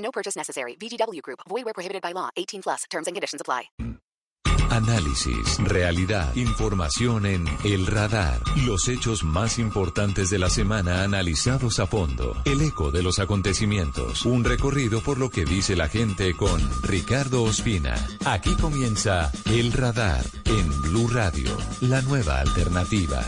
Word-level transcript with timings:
No 0.00 0.10
purchase 0.10 0.36
necessary. 0.36 0.76
VGW 0.76 1.22
Group. 1.22 1.40
Void 1.48 1.64
where 1.64 1.74
prohibited 1.74 2.02
by 2.02 2.12
law. 2.12 2.30
18 2.36 2.62
plus. 2.62 2.84
Terms 2.90 3.06
and 3.06 3.14
conditions 3.14 3.40
apply. 3.40 3.70
Análisis, 4.70 5.58
realidad, 5.58 6.34
información 6.36 7.26
en 7.26 7.44
El 7.64 7.88
Radar. 7.88 8.38
Los 8.64 8.86
hechos 8.86 9.24
más 9.24 9.58
importantes 9.58 10.30
de 10.30 10.38
la 10.38 10.48
semana 10.48 11.02
analizados 11.02 11.80
a 11.80 11.88
fondo. 11.88 12.40
El 12.44 12.62
eco 12.62 12.92
de 12.92 13.02
los 13.02 13.18
acontecimientos. 13.18 14.24
Un 14.24 14.44
recorrido 14.44 15.00
por 15.02 15.18
lo 15.18 15.28
que 15.28 15.44
dice 15.44 15.74
la 15.74 15.88
gente 15.88 16.36
con 16.36 16.60
Ricardo 16.82 17.42
Ospina. 17.42 17.96
Aquí 18.24 18.54
comienza 18.54 19.32
El 19.46 19.72
Radar 19.72 20.24
en 20.44 20.82
Blue 20.82 21.08
Radio, 21.08 21.50
la 21.80 22.00
nueva 22.02 22.38
alternativa. 22.38 23.24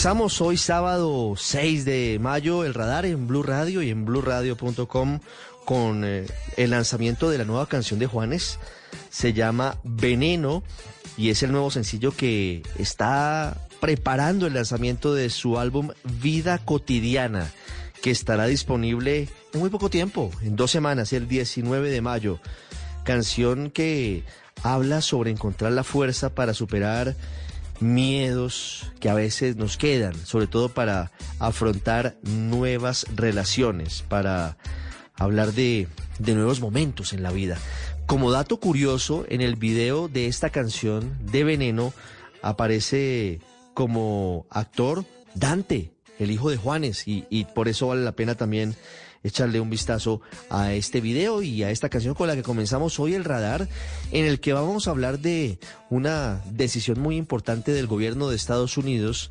Comenzamos 0.00 0.40
hoy 0.40 0.56
sábado 0.56 1.34
6 1.36 1.84
de 1.84 2.18
mayo 2.22 2.64
el 2.64 2.72
radar 2.72 3.04
en 3.04 3.26
Blue 3.26 3.42
Radio 3.42 3.82
y 3.82 3.90
en 3.90 4.06
blueradio.com 4.06 5.20
con 5.66 6.04
eh, 6.06 6.26
el 6.56 6.70
lanzamiento 6.70 7.28
de 7.28 7.36
la 7.36 7.44
nueva 7.44 7.66
canción 7.66 8.00
de 8.00 8.06
Juanes. 8.06 8.58
Se 9.10 9.34
llama 9.34 9.76
Veneno 9.84 10.62
y 11.18 11.28
es 11.28 11.42
el 11.42 11.52
nuevo 11.52 11.70
sencillo 11.70 12.12
que 12.12 12.62
está 12.78 13.68
preparando 13.78 14.46
el 14.46 14.54
lanzamiento 14.54 15.12
de 15.12 15.28
su 15.28 15.58
álbum 15.58 15.90
Vida 16.22 16.56
Cotidiana, 16.56 17.50
que 18.00 18.10
estará 18.10 18.46
disponible 18.46 19.28
en 19.52 19.60
muy 19.60 19.68
poco 19.68 19.90
tiempo, 19.90 20.30
en 20.40 20.56
dos 20.56 20.70
semanas, 20.70 21.12
el 21.12 21.28
19 21.28 21.90
de 21.90 22.00
mayo. 22.00 22.40
Canción 23.04 23.70
que 23.70 24.24
habla 24.62 25.02
sobre 25.02 25.30
encontrar 25.30 25.72
la 25.72 25.84
fuerza 25.84 26.34
para 26.34 26.54
superar 26.54 27.16
miedos 27.80 28.92
que 29.00 29.08
a 29.08 29.14
veces 29.14 29.56
nos 29.56 29.76
quedan, 29.76 30.14
sobre 30.26 30.46
todo 30.46 30.68
para 30.68 31.10
afrontar 31.38 32.16
nuevas 32.22 33.06
relaciones, 33.14 34.04
para 34.08 34.56
hablar 35.14 35.52
de, 35.52 35.88
de 36.18 36.34
nuevos 36.34 36.60
momentos 36.60 37.12
en 37.12 37.22
la 37.22 37.30
vida. 37.30 37.58
Como 38.06 38.30
dato 38.30 38.58
curioso, 38.58 39.24
en 39.28 39.40
el 39.40 39.56
video 39.56 40.08
de 40.08 40.26
esta 40.26 40.50
canción 40.50 41.16
de 41.20 41.44
Veneno 41.44 41.92
aparece 42.42 43.40
como 43.74 44.46
actor 44.50 45.04
Dante, 45.34 45.92
el 46.18 46.30
hijo 46.30 46.50
de 46.50 46.56
Juanes, 46.56 47.06
y, 47.06 47.24
y 47.30 47.44
por 47.44 47.68
eso 47.68 47.86
vale 47.86 48.02
la 48.02 48.12
pena 48.12 48.34
también 48.34 48.74
echarle 49.22 49.60
un 49.60 49.70
vistazo 49.70 50.20
a 50.48 50.72
este 50.72 51.00
video 51.00 51.42
y 51.42 51.62
a 51.62 51.70
esta 51.70 51.88
canción 51.88 52.14
con 52.14 52.28
la 52.28 52.36
que 52.36 52.42
comenzamos 52.42 52.98
hoy 52.98 53.14
el 53.14 53.24
radar, 53.24 53.68
en 54.12 54.24
el 54.24 54.40
que 54.40 54.52
vamos 54.52 54.86
a 54.86 54.90
hablar 54.90 55.18
de 55.18 55.58
una 55.90 56.42
decisión 56.50 57.00
muy 57.00 57.16
importante 57.16 57.72
del 57.72 57.86
gobierno 57.86 58.28
de 58.28 58.36
Estados 58.36 58.76
Unidos 58.76 59.30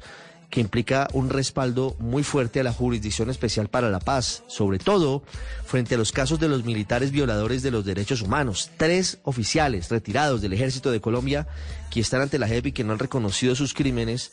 que 0.50 0.62
implica 0.62 1.08
un 1.14 1.30
respaldo 1.30 1.96
muy 2.00 2.24
fuerte 2.24 2.60
a 2.60 2.64
la 2.64 2.74
Jurisdicción 2.74 3.30
Especial 3.30 3.68
para 3.68 3.90
la 3.90 4.00
Paz, 4.00 4.44
sobre 4.48 4.80
todo 4.80 5.22
frente 5.66 5.96
a 5.96 5.98
los 5.98 6.12
casos 6.12 6.40
de 6.40 6.48
los 6.48 6.66
militares 6.66 7.12
violadores 7.12 7.62
de 7.62 7.72
los 7.72 7.86
derechos 7.86 8.22
humanos. 8.22 8.72
Tres 8.78 9.20
oficiales 9.24 9.90
retirados 9.90 10.42
del 10.42 10.54
Ejército 10.54 10.92
de 10.92 11.02
Colombia 11.02 11.48
que 11.92 12.00
están 12.00 12.22
ante 12.22 12.40
la 12.40 12.48
JEP 12.48 12.68
y 12.68 12.72
que 12.72 12.84
no 12.84 12.94
han 12.94 13.00
reconocido 13.00 13.56
sus 13.56 13.74
crímenes 13.74 14.32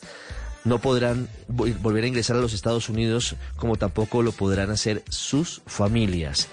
no 0.67 0.79
podrán 0.79 1.27
vol- 1.49 1.77
volver 1.81 2.03
a 2.03 2.07
ingresar 2.07 2.35
a 2.35 2.41
los 2.41 2.53
Estados 2.53 2.89
Unidos 2.89 3.35
como 3.55 3.77
tampoco 3.77 4.21
lo 4.21 4.31
podrán 4.31 4.69
hacer 4.69 5.03
sus 5.09 5.61
familias. 5.65 6.49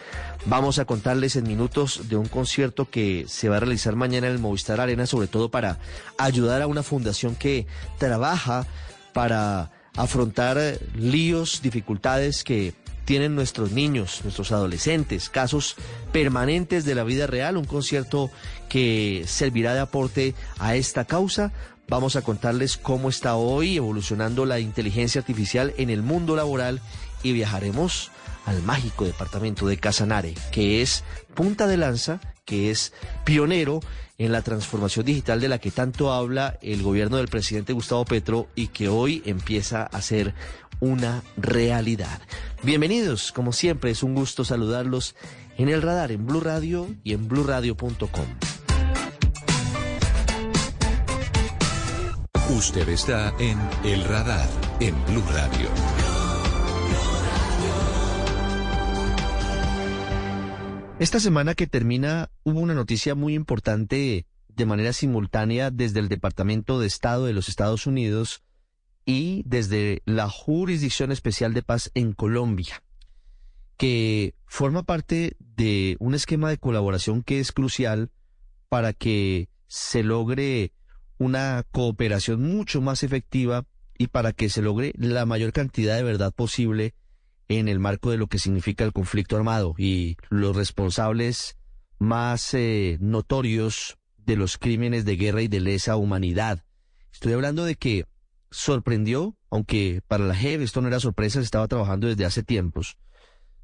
Vamos 0.46 0.78
a 0.78 0.84
contarles 0.84 1.36
en 1.36 1.44
minutos 1.48 2.08
de 2.08 2.16
un 2.16 2.26
concierto 2.26 2.88
que 2.90 3.24
se 3.28 3.48
va 3.48 3.56
a 3.56 3.60
realizar 3.60 3.96
mañana 3.96 4.26
en 4.26 4.34
el 4.34 4.38
Movistar 4.38 4.80
Arena, 4.80 5.06
sobre 5.06 5.26
todo 5.26 5.50
para 5.50 5.78
ayudar 6.18 6.62
a 6.62 6.66
una 6.66 6.82
fundación 6.82 7.34
que 7.34 7.66
trabaja 7.98 8.66
para 9.12 9.70
afrontar 9.96 10.78
líos, 10.96 11.60
dificultades 11.62 12.44
que 12.44 12.74
tienen 13.04 13.34
nuestros 13.34 13.70
niños, 13.72 14.20
nuestros 14.22 14.50
adolescentes, 14.50 15.28
casos 15.28 15.76
permanentes 16.10 16.84
de 16.84 16.94
la 16.94 17.04
vida 17.04 17.26
real, 17.26 17.56
un 17.56 17.66
concierto 17.66 18.30
que 18.68 19.24
servirá 19.26 19.74
de 19.74 19.80
aporte 19.80 20.34
a 20.58 20.74
esta 20.76 21.04
causa. 21.04 21.52
Vamos 21.88 22.16
a 22.16 22.22
contarles 22.22 22.76
cómo 22.76 23.08
está 23.08 23.36
hoy 23.36 23.76
evolucionando 23.76 24.46
la 24.46 24.58
inteligencia 24.58 25.20
artificial 25.20 25.74
en 25.76 25.90
el 25.90 26.02
mundo 26.02 26.34
laboral 26.34 26.80
y 27.22 27.32
viajaremos 27.32 28.10
al 28.46 28.62
mágico 28.62 29.04
departamento 29.04 29.66
de 29.66 29.76
Casanare, 29.76 30.34
que 30.50 30.82
es 30.82 31.04
punta 31.34 31.66
de 31.66 31.76
lanza, 31.76 32.20
que 32.44 32.70
es 32.70 32.92
pionero 33.24 33.80
en 34.18 34.32
la 34.32 34.42
transformación 34.42 35.04
digital 35.04 35.40
de 35.40 35.48
la 35.48 35.58
que 35.58 35.70
tanto 35.70 36.12
habla 36.12 36.58
el 36.62 36.82
gobierno 36.82 37.16
del 37.16 37.28
presidente 37.28 37.72
Gustavo 37.72 38.04
Petro 38.04 38.48
y 38.54 38.68
que 38.68 38.88
hoy 38.88 39.22
empieza 39.26 39.84
a 39.84 40.02
ser 40.02 40.34
una 40.80 41.22
realidad. 41.36 42.20
Bienvenidos, 42.62 43.32
como 43.32 43.52
siempre, 43.52 43.90
es 43.90 44.02
un 44.02 44.14
gusto 44.14 44.44
saludarlos 44.44 45.16
en 45.56 45.68
el 45.68 45.82
radar, 45.82 46.12
en 46.12 46.26
Blue 46.26 46.40
Radio 46.40 46.88
y 47.02 47.12
en 47.12 47.28
bluradio.com. 47.28 48.53
Usted 52.56 52.88
está 52.88 53.34
en 53.40 53.58
El 53.82 54.04
Radar 54.04 54.48
en 54.78 54.94
Blue 55.06 55.24
Radio. 55.32 55.68
Esta 61.00 61.18
semana 61.18 61.56
que 61.56 61.66
termina 61.66 62.30
hubo 62.44 62.60
una 62.60 62.74
noticia 62.74 63.16
muy 63.16 63.34
importante 63.34 64.26
de 64.46 64.66
manera 64.66 64.92
simultánea 64.92 65.72
desde 65.72 65.98
el 65.98 66.08
Departamento 66.08 66.78
de 66.78 66.86
Estado 66.86 67.24
de 67.24 67.32
los 67.32 67.48
Estados 67.48 67.88
Unidos 67.88 68.44
y 69.04 69.42
desde 69.46 70.02
la 70.04 70.28
Jurisdicción 70.28 71.10
Especial 71.10 71.54
de 71.54 71.62
Paz 71.62 71.90
en 71.94 72.12
Colombia, 72.12 72.84
que 73.76 74.36
forma 74.46 74.84
parte 74.84 75.36
de 75.40 75.96
un 75.98 76.14
esquema 76.14 76.50
de 76.50 76.58
colaboración 76.58 77.24
que 77.24 77.40
es 77.40 77.50
crucial 77.50 78.12
para 78.68 78.92
que 78.92 79.48
se 79.66 80.04
logre 80.04 80.72
una 81.18 81.64
cooperación 81.70 82.42
mucho 82.42 82.80
más 82.80 83.02
efectiva 83.02 83.64
y 83.98 84.08
para 84.08 84.32
que 84.32 84.48
se 84.48 84.62
logre 84.62 84.92
la 84.96 85.26
mayor 85.26 85.52
cantidad 85.52 85.96
de 85.96 86.02
verdad 86.02 86.32
posible 86.34 86.94
en 87.48 87.68
el 87.68 87.78
marco 87.78 88.10
de 88.10 88.16
lo 88.16 88.26
que 88.26 88.38
significa 88.38 88.84
el 88.84 88.92
conflicto 88.92 89.36
armado 89.36 89.74
y 89.78 90.16
los 90.30 90.56
responsables 90.56 91.56
más 91.98 92.54
eh, 92.54 92.98
notorios 93.00 93.96
de 94.18 94.36
los 94.36 94.58
crímenes 94.58 95.04
de 95.04 95.16
guerra 95.16 95.42
y 95.42 95.48
de 95.48 95.60
lesa 95.60 95.96
humanidad. 95.96 96.64
Estoy 97.12 97.34
hablando 97.34 97.64
de 97.64 97.76
que 97.76 98.06
sorprendió, 98.50 99.36
aunque 99.50 100.00
para 100.08 100.24
la 100.24 100.34
JEP 100.34 100.62
esto 100.62 100.80
no 100.80 100.88
era 100.88 101.00
sorpresa, 101.00 101.40
se 101.40 101.44
estaba 101.44 101.68
trabajando 101.68 102.06
desde 102.06 102.24
hace 102.24 102.42
tiempos, 102.42 102.96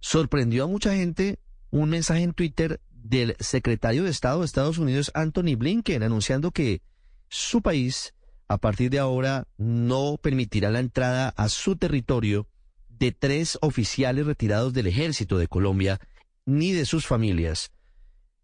sorprendió 0.01 0.65
a 0.65 0.69
mucha 0.69 0.95
gente 0.95 1.39
un 1.71 1.91
mensaje 1.91 2.23
en 2.23 2.35
Twitter 2.35 2.81
del 2.91 3.37
secretario 3.41 4.05
de 4.05 4.11
Estado 4.11 4.41
de 4.41 4.47
Estados 4.47 4.79
Unidos, 4.79 5.11
Anthony 5.15 5.57
Blinken, 5.57 6.03
anunciando 6.03 6.51
que 6.51 6.83
su 7.31 7.63
país, 7.63 8.13
a 8.49 8.59
partir 8.59 8.91
de 8.91 8.99
ahora, 8.99 9.47
no 9.57 10.19
permitirá 10.21 10.71
la 10.71 10.81
entrada 10.81 11.29
a 11.37 11.49
su 11.49 11.77
territorio 11.77 12.49
de 12.89 13.13
tres 13.13 13.57
oficiales 13.63 14.27
retirados 14.27 14.75
del 14.75 14.89
ejército 14.89 15.39
de 15.39 15.47
Colombia, 15.47 16.01
ni 16.45 16.73
de 16.73 16.85
sus 16.85 17.07
familias. 17.07 17.71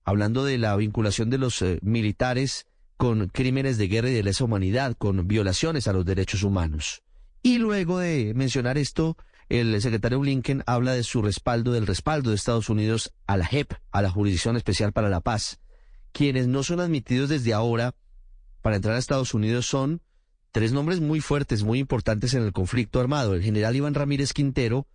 hablando 0.05 0.45
de 0.45 0.57
la 0.57 0.77
vinculación 0.77 1.31
de 1.31 1.39
los 1.39 1.61
eh, 1.63 1.81
militares 1.83 2.69
con 2.97 3.27
crímenes 3.27 3.77
de 3.77 3.89
guerra 3.89 4.09
y 4.09 4.15
de 4.15 4.23
lesa 4.23 4.45
humanidad, 4.45 4.95
con 4.97 5.27
violaciones 5.27 5.89
a 5.89 5.93
los 5.93 6.05
derechos 6.05 6.45
humanos. 6.45 7.03
Y 7.43 7.59
luego 7.59 7.99
de 7.99 8.33
mencionar 8.35 8.79
esto, 8.79 9.17
el 9.49 9.83
secretario 9.83 10.21
Blinken 10.21 10.63
habla 10.65 10.93
de 10.93 11.03
su 11.03 11.23
respaldo, 11.23 11.73
del 11.73 11.89
respaldo 11.89 12.31
de 12.31 12.37
Estados 12.37 12.71
Unidos 12.71 13.13
a 13.27 13.37
la 13.37 13.47
JEP, 13.47 13.73
a 13.91 14.01
la 14.01 14.11
Jurisdicción 14.11 14.57
Especial 14.57 14.93
para 14.93 15.09
la 15.09 15.21
Paz. 15.21 15.59
Quienes 16.13 16.47
no 16.47 16.63
son 16.63 16.79
admitidos 16.79 17.29
desde 17.29 17.53
ahora 17.53 17.97
para 18.67 18.75
entrar 18.75 18.97
a 18.97 18.99
Estados 18.99 19.33
Unidos 19.33 19.65
son 19.65 20.03
tres 20.51 20.73
nombres 20.73 20.99
muy 20.99 21.21
fuertes, 21.21 21.63
muy 21.63 21.79
importantes 21.79 22.35
en 22.35 22.43
el 22.43 22.53
conflicto 22.53 22.99
armado. 22.99 23.35
El 23.35 23.45
general 23.45 23.77
Iván 23.77 23.95
Ramírez 23.95 24.33
Quintero, 24.33 24.89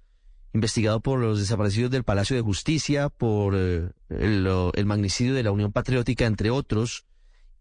investigado 0.54 1.00
por 1.00 1.20
los 1.20 1.40
desaparecidos 1.40 1.90
del 1.90 2.04
Palacio 2.04 2.36
de 2.36 2.42
Justicia, 2.42 3.08
por 3.08 3.54
eh, 3.56 3.88
el, 4.10 4.86
magnicidio 4.86 5.34
de 5.34 5.44
la 5.44 5.52
Unión 5.52 5.72
Patriótica, 5.72 6.26
entre 6.26 6.50
otros, 6.50 7.06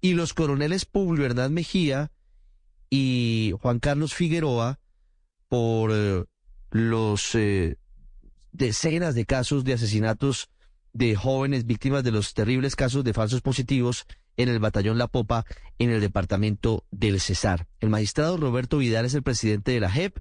y 0.00 0.14
los 0.14 0.34
coroneles 0.34 0.84
Publio 0.84 1.26
Hernán 1.26 1.54
Mejía 1.54 2.10
y 2.90 3.54
Juan 3.62 3.78
Carlos 3.78 4.12
Figueroa 4.12 4.80
por 5.48 5.92
eh, 5.92 6.24
los 6.72 7.36
eh, 7.36 7.76
decenas 8.50 9.14
de 9.14 9.26
casos 9.26 9.62
de 9.62 9.74
asesinatos 9.74 10.48
de 10.92 11.14
jóvenes 11.14 11.66
víctimas 11.66 12.02
de 12.02 12.10
los 12.10 12.34
terribles 12.34 12.74
casos 12.74 13.04
de 13.04 13.14
falsos 13.14 13.42
positivos 13.42 14.06
en 14.36 14.48
el 14.48 14.58
batallón 14.58 14.98
La 14.98 15.08
Popa 15.08 15.44
en 15.78 15.90
el 15.90 16.00
departamento 16.00 16.84
del 16.90 17.20
Cesar. 17.20 17.66
El 17.80 17.90
magistrado 17.90 18.36
Roberto 18.36 18.78
Vidal 18.78 19.04
es 19.04 19.14
el 19.14 19.22
presidente 19.22 19.72
de 19.72 19.80
la 19.80 19.90
JEP, 19.90 20.18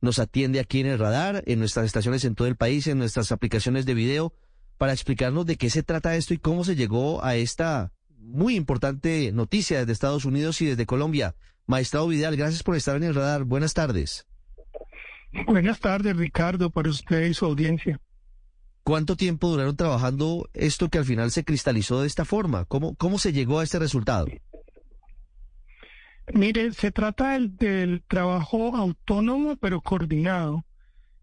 nos 0.00 0.18
atiende 0.18 0.60
aquí 0.60 0.80
en 0.80 0.86
el 0.86 0.98
radar, 0.98 1.42
en 1.46 1.58
nuestras 1.58 1.86
estaciones 1.86 2.24
en 2.24 2.34
todo 2.34 2.48
el 2.48 2.56
país, 2.56 2.86
en 2.86 2.98
nuestras 2.98 3.32
aplicaciones 3.32 3.84
de 3.86 3.94
video, 3.94 4.32
para 4.78 4.92
explicarnos 4.92 5.44
de 5.44 5.56
qué 5.56 5.68
se 5.68 5.82
trata 5.82 6.16
esto 6.16 6.32
y 6.32 6.38
cómo 6.38 6.64
se 6.64 6.74
llegó 6.74 7.22
a 7.22 7.36
esta 7.36 7.92
muy 8.18 8.56
importante 8.56 9.30
noticia 9.32 9.78
desde 9.78 9.92
Estados 9.92 10.24
Unidos 10.24 10.60
y 10.62 10.66
desde 10.66 10.86
Colombia. 10.86 11.34
Magistrado 11.66 12.08
Vidal, 12.08 12.36
gracias 12.36 12.62
por 12.62 12.76
estar 12.76 12.96
en 12.96 13.04
el 13.04 13.14
radar. 13.14 13.44
Buenas 13.44 13.74
tardes. 13.74 14.26
Buenas 15.46 15.80
tardes, 15.80 16.16
Ricardo, 16.16 16.70
para 16.70 16.90
usted 16.90 17.26
y 17.26 17.34
su 17.34 17.44
audiencia. 17.44 18.00
¿Cuánto 18.90 19.14
tiempo 19.14 19.48
duraron 19.48 19.76
trabajando 19.76 20.50
esto 20.52 20.88
que 20.88 20.98
al 20.98 21.04
final 21.04 21.30
se 21.30 21.44
cristalizó 21.44 22.00
de 22.00 22.08
esta 22.08 22.24
forma? 22.24 22.64
¿Cómo, 22.64 22.96
cómo 22.96 23.20
se 23.20 23.32
llegó 23.32 23.60
a 23.60 23.62
este 23.62 23.78
resultado? 23.78 24.26
Mire, 26.34 26.72
se 26.72 26.90
trata 26.90 27.34
del, 27.34 27.56
del 27.56 28.02
trabajo 28.08 28.74
autónomo 28.74 29.54
pero 29.54 29.80
coordinado 29.80 30.64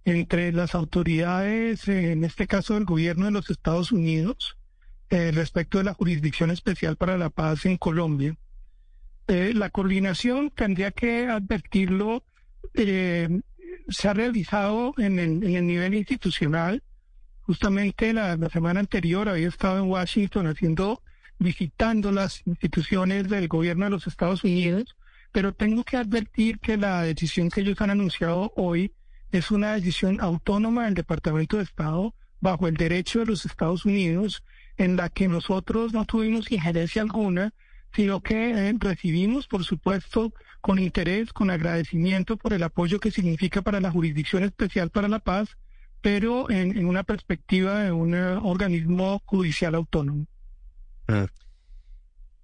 entre 0.05 0.53
las 0.53 0.75
autoridades, 0.75 1.89
en 1.89 2.23
este 2.23 2.47
caso 2.47 2.75
del 2.75 2.85
gobierno 2.85 3.25
de 3.25 3.31
los 3.31 3.49
Estados 3.49 3.91
Unidos, 3.91 4.57
eh, 5.09 5.33
respecto 5.33 5.77
de 5.77 5.83
la 5.83 5.93
Jurisdicción 5.93 6.51
Especial 6.51 6.95
para 6.95 7.17
la 7.17 7.29
Paz 7.29 7.65
en 7.65 7.75
Colombia. 7.75 8.37
Eh, 9.27 9.51
la 9.53 9.71
coordinación 9.71 10.51
tendría 10.51 10.91
que 10.91 11.27
advertirlo, 11.27 12.23
eh, 12.75 13.41
se 13.89 14.07
ha 14.07 14.13
realizado 14.13 14.93
en 14.97 15.19
el, 15.19 15.43
en 15.43 15.55
el 15.57 15.67
nivel 15.67 15.95
institucional 15.95 16.81
Justamente 17.47 18.11
la, 18.11 18.37
semana 18.49 18.81
anterior 18.81 19.29
había 19.29 19.47
estado 19.47 19.77
en 19.77 19.89
Washington 19.89 20.47
haciendo, 20.47 21.01
visitando 21.39 22.11
las 22.11 22.45
instituciones 22.45 23.29
del 23.29 23.47
gobierno 23.47 23.85
de 23.85 23.91
los 23.91 24.05
Estados 24.05 24.43
Unidos, 24.43 24.97
pero 25.31 25.53
tengo 25.53 25.85
que 25.85 25.95
advertir 25.95 26.59
que 26.59 26.75
la 26.75 27.03
decisión 27.03 27.49
que 27.49 27.61
ellos 27.61 27.79
han 27.79 27.89
anunciado 27.89 28.51
hoy 28.57 28.91
es 29.31 29.49
una 29.49 29.75
decisión 29.75 30.19
autónoma 30.19 30.85
del 30.85 30.93
Departamento 30.95 31.55
de 31.55 31.63
Estado 31.63 32.13
bajo 32.41 32.67
el 32.67 32.75
derecho 32.75 33.19
de 33.19 33.27
los 33.27 33.45
Estados 33.45 33.85
Unidos, 33.85 34.43
en 34.75 34.97
la 34.97 35.07
que 35.07 35.29
nosotros 35.29 35.93
no 35.93 36.03
tuvimos 36.03 36.51
injerencia 36.51 37.01
alguna, 37.01 37.53
sino 37.93 38.19
que 38.19 38.51
eh, 38.51 38.75
recibimos, 38.77 39.47
por 39.47 39.63
supuesto, 39.63 40.33
con 40.59 40.79
interés, 40.79 41.31
con 41.31 41.49
agradecimiento 41.49 42.35
por 42.35 42.51
el 42.51 42.63
apoyo 42.63 42.99
que 42.99 43.09
significa 43.09 43.61
para 43.61 43.79
la 43.79 43.89
Jurisdicción 43.89 44.43
Especial 44.43 44.89
para 44.89 45.07
la 45.07 45.19
Paz, 45.19 45.55
pero 46.07 46.49
en, 46.49 46.85
una 46.85 47.03
perspectiva 47.03 47.83
de 47.83 47.91
un 47.91 48.15
eh, 48.15 48.37
organismo 48.41 49.21
judicial 49.25 49.75
autónomo. 49.75 50.25
Ah. 51.09 51.27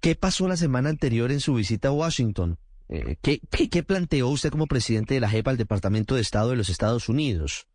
¿Qué 0.01 0.15
pasó 0.15 0.49
la 0.49 0.57
semana 0.57 0.89
anterior 0.89 1.31
en 1.31 1.39
su 1.39 1.53
visita 1.53 1.87
a 1.87 1.91
Washington? 1.93 2.57
Eh, 2.89 3.15
¿qué, 3.21 3.39
qué, 3.69 3.83
planteó 3.83 4.27
usted 4.27 4.49
como 4.49 4.67
presidente 4.67 5.13
de 5.13 5.21
la 5.21 5.29
JEP 5.29 5.47
al 5.47 5.55
Departamento 5.55 6.15
de 6.15 6.19
Estado 6.19 6.49
de 6.49 6.57
los 6.57 6.67
Estados 6.67 7.07
Unidos? 7.07 7.65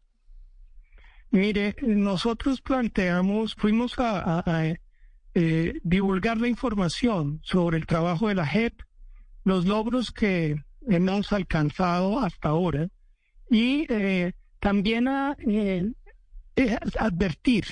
Mire, 1.31 1.75
nosotros 1.81 2.61
planteamos, 2.61 3.55
fuimos 3.55 3.94
a, 3.96 4.44
eh, 5.32 5.81
divulgar 5.85 6.37
la 6.37 6.49
información 6.49 7.40
sobre 7.44 7.79
el 7.79 7.87
trabajo 7.87 8.29
de 8.29 8.35
la 8.35 8.46
JEP, 8.46 8.75
los 9.44 9.64
logros 9.64 10.12
que 10.12 10.62
hemos 10.87 11.32
alcanzado 11.32 12.20
hasta 12.20 12.50
ahora 12.50 12.90
y 13.50 13.87
también 14.60 15.08
a, 15.08 15.37
eh, 15.46 15.93
advertir 16.99 17.66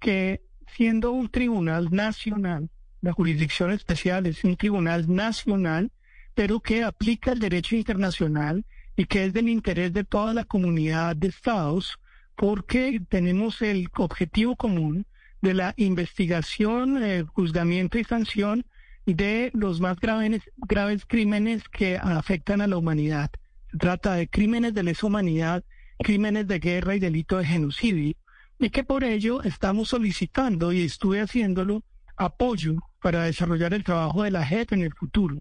que 0.00 0.42
siendo 0.76 1.12
un 1.12 1.28
tribunal 1.28 1.88
nacional, 1.90 2.68
la 3.00 3.12
jurisdicción 3.12 3.70
especial 3.70 4.26
es 4.26 4.42
un 4.44 4.56
tribunal 4.56 5.12
nacional, 5.12 5.92
pero 6.34 6.60
que 6.60 6.82
aplica 6.82 7.32
el 7.32 7.38
derecho 7.38 7.76
internacional 7.76 8.64
y 8.96 9.04
que 9.04 9.24
es 9.24 9.32
del 9.32 9.48
interés 9.48 9.92
de 9.92 10.04
toda 10.04 10.34
la 10.34 10.44
comunidad 10.44 11.14
de 11.16 11.28
estados, 11.28 11.98
porque 12.34 13.00
tenemos 13.08 13.62
el 13.62 13.88
objetivo 13.96 14.56
común 14.56 15.06
de 15.40 15.54
la 15.54 15.74
investigación, 15.76 17.02
el 17.02 17.26
juzgamiento 17.26 17.98
y 17.98 18.04
sanción 18.04 18.66
de 19.06 19.50
los 19.54 19.80
más 19.80 19.98
graves, 20.00 20.42
graves 20.56 21.06
crímenes 21.06 21.68
que 21.68 21.96
afectan 21.96 22.60
a 22.60 22.66
la 22.66 22.76
humanidad. 22.76 23.30
Se 23.70 23.78
trata 23.78 24.14
de 24.14 24.28
crímenes 24.28 24.74
de 24.74 24.82
lesa 24.82 25.06
humanidad 25.06 25.64
crímenes 25.98 26.46
de 26.46 26.58
guerra 26.58 26.94
y 26.94 27.00
delito 27.00 27.38
de 27.38 27.46
genocidio, 27.46 28.14
y 28.58 28.70
que 28.70 28.84
por 28.84 29.04
ello 29.04 29.42
estamos 29.42 29.88
solicitando, 29.88 30.72
y 30.72 30.82
estuve 30.82 31.20
haciéndolo, 31.20 31.82
apoyo 32.16 32.74
para 33.02 33.24
desarrollar 33.24 33.74
el 33.74 33.84
trabajo 33.84 34.22
de 34.22 34.30
la 34.30 34.44
JEP 34.44 34.72
en 34.72 34.82
el 34.82 34.94
futuro. 34.94 35.38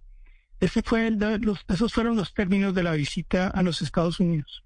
Ese 0.59 0.81
fue 0.81 1.11
los, 1.11 1.59
esos 1.67 1.93
fueron 1.93 2.15
los 2.15 2.33
términos 2.33 2.73
de 2.73 2.83
la 2.83 2.93
visita 2.93 3.47
a 3.47 3.61
los 3.61 3.81
Estados 3.81 4.19
Unidos. 4.19 4.63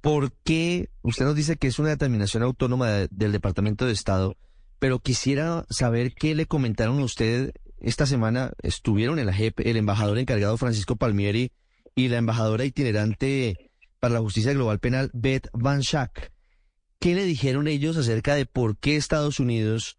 ¿Por 0.00 0.32
qué 0.44 0.90
usted 1.00 1.24
nos 1.24 1.34
dice 1.34 1.56
que 1.56 1.68
es 1.68 1.78
una 1.78 1.88
determinación 1.88 2.42
autónoma 2.42 2.88
del 3.10 3.32
Departamento 3.32 3.86
de 3.86 3.92
Estado, 3.92 4.36
pero 4.78 4.98
quisiera 4.98 5.64
saber 5.70 6.14
qué 6.14 6.34
le 6.34 6.44
comentaron 6.44 6.98
a 6.98 7.04
usted 7.04 7.52
esta 7.80 8.04
semana? 8.04 8.52
Estuvieron 8.62 9.18
en 9.18 9.26
la 9.26 9.32
JEP 9.32 9.60
el 9.60 9.78
embajador 9.78 10.18
encargado 10.18 10.58
Francisco 10.58 10.96
Palmieri 10.96 11.52
y 11.94 12.08
la 12.08 12.18
embajadora 12.18 12.66
itinerante 12.66 13.70
para 14.04 14.16
la 14.16 14.20
Justicia 14.20 14.52
Global 14.52 14.80
Penal, 14.80 15.10
Beth 15.14 15.48
Van 15.54 15.80
Schack. 15.80 16.30
¿Qué 17.00 17.14
le 17.14 17.24
dijeron 17.24 17.66
ellos 17.66 17.96
acerca 17.96 18.34
de 18.34 18.44
por 18.44 18.76
qué 18.76 18.96
Estados 18.96 19.40
Unidos 19.40 19.98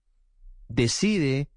decide 0.68 1.50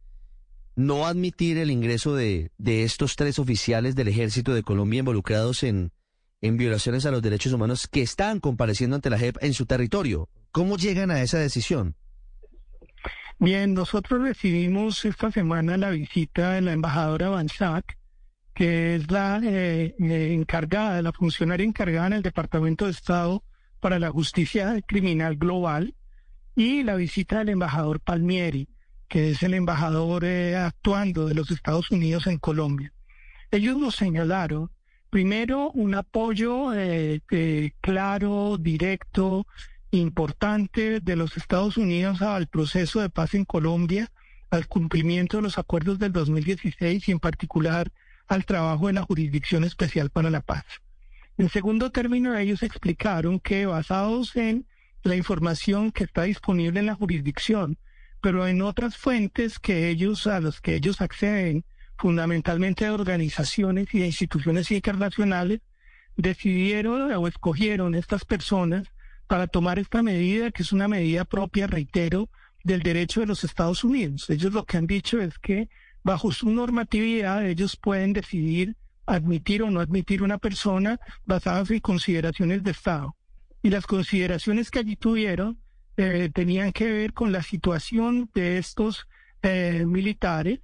no 0.75 1.07
admitir 1.07 1.59
el 1.59 1.71
ingreso 1.71 2.15
de, 2.15 2.51
de 2.57 2.85
estos 2.85 3.17
tres 3.17 3.39
oficiales 3.39 3.97
del 3.97 4.09
ejército 4.09 4.55
de 4.55 4.63
Colombia 4.63 5.01
involucrados 5.01 5.63
en, 5.63 5.93
en 6.41 6.57
violaciones 6.57 7.05
a 7.05 7.11
los 7.11 7.21
derechos 7.21 7.53
humanos 7.53 7.87
que 7.87 8.01
están 8.01 8.41
compareciendo 8.41 8.97
ante 8.97 9.11
la 9.11 9.19
JEP 9.19 9.37
en 9.43 9.53
su 9.53 9.67
territorio? 9.67 10.31
¿Cómo 10.51 10.79
llegan 10.79 11.11
a 11.11 11.21
esa 11.21 11.39
decisión? 11.39 11.97
Bien, 13.39 13.75
nosotros 13.75 14.23
recibimos 14.23 15.05
esta 15.05 15.31
semana 15.31 15.77
la 15.77 15.91
visita 15.91 16.53
de 16.53 16.63
la 16.63 16.73
embajadora 16.73 17.29
Van 17.29 17.49
Schack, 17.49 17.98
que 18.59 18.97
es 18.97 19.09
la 19.09 19.41
eh, 19.45 19.95
eh, 20.01 20.33
encargada, 20.33 21.01
la 21.01 21.13
funcionaria 21.13 21.65
encargada 21.65 22.09
en 22.09 22.15
el 22.15 22.23
Departamento 22.23 22.87
de 22.87 22.91
Estado 22.91 23.45
para 23.79 24.01
la 24.01 24.11
Justicia 24.11 24.75
Criminal 24.85 25.37
Global, 25.37 25.95
y 26.57 26.83
la 26.83 26.97
visita 26.97 27.39
del 27.39 27.51
embajador 27.51 28.01
Palmieri, 28.01 28.69
que 29.07 29.31
es 29.31 29.45
el 29.45 29.55
embajador 29.55 30.25
eh, 30.25 30.57
actuando 30.57 31.27
de 31.29 31.35
los 31.35 31.53
Estados 31.53 31.93
Unidos 31.93 32.27
en 32.27 32.39
Colombia. 32.39 32.93
Ellos 33.53 33.77
nos 33.77 33.95
señalaron, 33.95 34.73
primero, 35.09 35.71
un 35.71 35.95
apoyo 35.95 36.73
claro, 37.81 38.59
directo, 38.59 39.47
importante 39.93 40.99
de 40.99 41.15
los 41.15 41.37
Estados 41.37 41.77
Unidos 41.77 42.23
al 42.23 42.49
proceso 42.49 43.01
de 43.01 43.09
paz 43.09 43.35
en 43.35 43.45
Colombia, 43.45 44.11
al 44.51 44.67
cumplimiento 44.67 45.37
de 45.37 45.45
los 45.45 45.59
acuerdos 45.59 46.01
del 46.01 46.11
2016 46.11 47.09
y 47.09 47.13
en 47.13 47.21
particular 47.21 47.93
al 48.29 48.45
trabajo 48.45 48.87
de 48.87 48.93
la 48.93 49.03
Jurisdicción 49.03 49.65
Especial 49.65 50.11
para 50.11 50.31
la 50.31 50.43
Paz. 50.43 50.65
En 51.39 51.49
segundo 51.49 51.91
término, 51.91 52.37
ellos 52.37 52.63
explicaron 52.63 53.41
que 53.41 53.67
basados 53.67 54.37
en 54.37 54.67
la 55.03 55.17
información 55.17 55.93
que 55.93 56.05
está 56.05 56.25
disponible 56.25 56.81
en 56.81 56.87
la 56.87 56.95
jurisdicción, 56.95 57.79
pero 58.21 58.47
en 58.47 58.63
otras 58.63 58.97
fuentes 58.97 59.59
que 59.59 59.89
ellos 59.89 60.27
a 60.27 60.41
los 60.41 60.61
que 60.61 60.75
ellos 60.75 61.01
acceden, 61.01 61.65
fundamentalmente 61.97 62.85
de 62.85 62.91
organizaciones 62.91 63.87
y 63.93 64.01
de 64.01 64.07
instituciones 64.07 64.71
internacionales, 64.71 65.61
decidieron 66.17 67.13
o 67.13 67.29
escogieron 67.29 67.95
estas 67.95 68.25
personas 68.25 68.89
para 69.29 69.47
tomar 69.47 69.79
esta 69.79 70.03
medida, 70.03 70.51
que 70.51 70.63
es 70.63 70.73
una 70.73 70.89
medida 70.89 71.25
propia, 71.25 71.67
reitero, 71.67 72.29
del 72.65 72.83
derecho 72.83 73.21
de 73.21 73.27
los 73.27 73.45
Estados 73.45 73.85
Unidos. 73.85 74.29
Ellos 74.31 74.53
lo 74.53 74.65
que 74.65 74.77
han 74.77 74.87
dicho 74.87 75.21
es 75.21 75.39
que 75.39 75.69
bajo 76.03 76.33
su 76.33 76.51
normatividad 76.51 77.47
ellos 77.47 77.77
pueden 77.77 78.13
decidir 78.13 78.77
admitir 79.09 79.63
o 79.63 79.71
no 79.71 79.81
admitir 79.81 80.23
una 80.23 80.39
persona 80.39 81.01
basadas 81.25 81.71
en 81.71 81.81
consideraciones 81.81 82.63
de 82.63 82.71
Estado. 82.71 83.17
Y 83.63 83.71
las 83.71 83.87
consideraciones 83.87 84.71
que 84.71 84.81
allí 84.81 84.97
tuvieron 84.97 85.59
eh, 85.97 86.31
tenían 86.33 86.73
que 86.73 86.91
ver 86.91 87.13
con 87.13 87.33
la 87.33 87.43
situación 87.43 88.31
de 88.35 88.59
estos 88.59 89.09
eh, 89.43 89.85
militares 89.87 90.61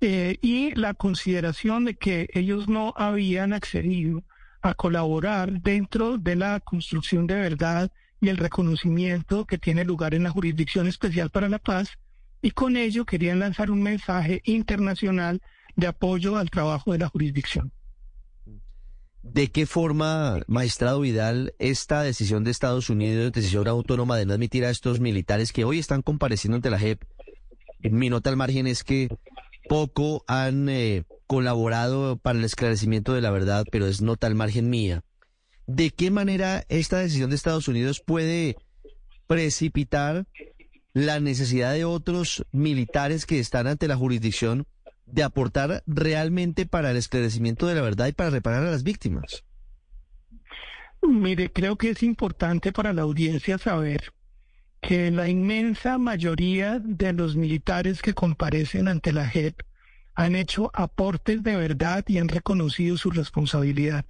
eh, 0.00 0.38
y 0.40 0.74
la 0.74 0.94
consideración 0.94 1.84
de 1.84 1.94
que 1.96 2.30
ellos 2.32 2.68
no 2.68 2.94
habían 2.96 3.52
accedido 3.52 4.22
a 4.62 4.74
colaborar 4.74 5.60
dentro 5.60 6.16
de 6.16 6.36
la 6.36 6.60
construcción 6.60 7.26
de 7.26 7.34
verdad 7.34 7.92
y 8.20 8.28
el 8.28 8.36
reconocimiento 8.36 9.46
que 9.46 9.58
tiene 9.58 9.84
lugar 9.84 10.14
en 10.14 10.22
la 10.22 10.30
Jurisdicción 10.30 10.86
Especial 10.86 11.30
para 11.30 11.48
la 11.48 11.58
Paz, 11.58 11.98
y 12.42 12.50
con 12.52 12.76
ello 12.76 13.04
querían 13.04 13.38
lanzar 13.38 13.70
un 13.70 13.82
mensaje 13.82 14.40
internacional 14.44 15.40
de 15.76 15.86
apoyo 15.86 16.36
al 16.36 16.50
trabajo 16.50 16.92
de 16.92 16.98
la 16.98 17.08
jurisdicción. 17.08 17.72
¿De 19.22 19.48
qué 19.48 19.66
forma, 19.66 20.40
magistrado 20.46 21.00
Vidal, 21.00 21.54
esta 21.58 22.02
decisión 22.02 22.42
de 22.42 22.50
Estados 22.50 22.88
Unidos, 22.88 23.32
decisión 23.32 23.68
autónoma 23.68 24.16
de 24.16 24.24
no 24.24 24.32
admitir 24.32 24.64
a 24.64 24.70
estos 24.70 24.98
militares 24.98 25.52
que 25.52 25.64
hoy 25.64 25.78
están 25.78 26.00
compareciendo 26.00 26.56
ante 26.56 26.70
la 26.70 26.78
JEP, 26.78 27.02
mi 27.82 28.08
nota 28.08 28.30
al 28.30 28.36
margen 28.36 28.66
es 28.66 28.82
que 28.82 29.08
poco 29.68 30.24
han 30.26 30.68
eh, 30.68 31.04
colaborado 31.26 32.16
para 32.16 32.38
el 32.38 32.44
esclarecimiento 32.44 33.12
de 33.12 33.20
la 33.20 33.30
verdad, 33.30 33.64
pero 33.70 33.86
es 33.86 34.00
nota 34.00 34.26
al 34.26 34.34
margen 34.34 34.70
mía. 34.70 35.04
¿De 35.66 35.90
qué 35.90 36.10
manera 36.10 36.64
esta 36.68 36.98
decisión 36.98 37.30
de 37.30 37.36
Estados 37.36 37.68
Unidos 37.68 38.02
puede 38.04 38.56
precipitar 39.26 40.26
la 40.92 41.20
necesidad 41.20 41.72
de 41.72 41.84
otros 41.84 42.44
militares 42.52 43.26
que 43.26 43.38
están 43.38 43.66
ante 43.66 43.88
la 43.88 43.96
jurisdicción 43.96 44.66
de 45.06 45.22
aportar 45.22 45.82
realmente 45.86 46.66
para 46.66 46.90
el 46.90 46.96
esclarecimiento 46.96 47.66
de 47.66 47.74
la 47.74 47.82
verdad 47.82 48.06
y 48.06 48.12
para 48.12 48.30
reparar 48.30 48.64
a 48.64 48.70
las 48.70 48.82
víctimas? 48.82 49.44
Mire, 51.02 51.50
creo 51.50 51.76
que 51.76 51.90
es 51.90 52.02
importante 52.02 52.72
para 52.72 52.92
la 52.92 53.02
audiencia 53.02 53.58
saber 53.58 54.12
que 54.80 55.10
la 55.10 55.28
inmensa 55.28 55.98
mayoría 55.98 56.78
de 56.78 57.12
los 57.12 57.36
militares 57.36 58.02
que 58.02 58.14
comparecen 58.14 58.88
ante 58.88 59.12
la 59.12 59.28
JEP 59.28 59.62
han 60.14 60.34
hecho 60.36 60.70
aportes 60.74 61.42
de 61.42 61.56
verdad 61.56 62.04
y 62.06 62.18
han 62.18 62.28
reconocido 62.28 62.96
su 62.96 63.10
responsabilidad. 63.10 64.04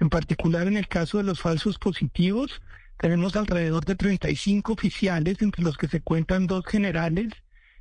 En 0.00 0.10
particular 0.10 0.66
en 0.66 0.76
el 0.76 0.88
caso 0.88 1.18
de 1.18 1.24
los 1.24 1.40
falsos 1.40 1.78
positivos, 1.78 2.60
tenemos 3.02 3.34
alrededor 3.34 3.84
de 3.84 3.96
35 3.96 4.74
oficiales, 4.74 5.42
entre 5.42 5.64
los 5.64 5.76
que 5.76 5.88
se 5.88 6.00
cuentan 6.00 6.46
dos 6.46 6.64
generales 6.64 7.32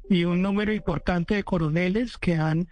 y 0.09 0.23
un 0.23 0.41
número 0.41 0.73
importante 0.73 1.35
de 1.35 1.43
coroneles 1.43 2.17
que 2.17 2.37
han, 2.37 2.69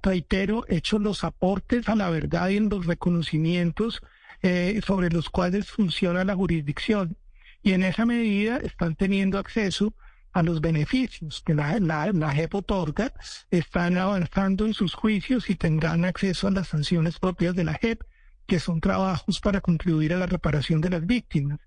reitero, 0.00 0.64
hecho 0.68 1.00
los 1.00 1.24
aportes 1.24 1.88
a 1.88 1.96
la 1.96 2.08
verdad 2.08 2.50
y 2.50 2.58
en 2.58 2.68
los 2.68 2.86
reconocimientos 2.86 4.00
eh, 4.42 4.80
sobre 4.86 5.10
los 5.10 5.28
cuales 5.28 5.72
funciona 5.72 6.22
la 6.22 6.36
jurisdicción. 6.36 7.16
Y 7.64 7.72
en 7.72 7.82
esa 7.82 8.06
medida 8.06 8.58
están 8.58 8.94
teniendo 8.94 9.40
acceso 9.40 9.92
a 10.32 10.44
los 10.44 10.60
beneficios 10.60 11.42
que 11.44 11.52
la, 11.52 11.80
la, 11.80 12.12
la 12.12 12.30
JEP 12.30 12.54
otorga, 12.54 13.12
están 13.50 13.98
avanzando 13.98 14.66
en 14.66 14.74
sus 14.74 14.94
juicios 14.94 15.50
y 15.50 15.56
tendrán 15.56 16.04
acceso 16.04 16.46
a 16.46 16.52
las 16.52 16.68
sanciones 16.68 17.18
propias 17.18 17.56
de 17.56 17.64
la 17.64 17.74
JEP, 17.74 18.04
que 18.46 18.60
son 18.60 18.80
trabajos 18.80 19.40
para 19.40 19.60
contribuir 19.60 20.12
a 20.12 20.18
la 20.18 20.26
reparación 20.26 20.80
de 20.80 20.90
las 20.90 21.04
víctimas. 21.04 21.58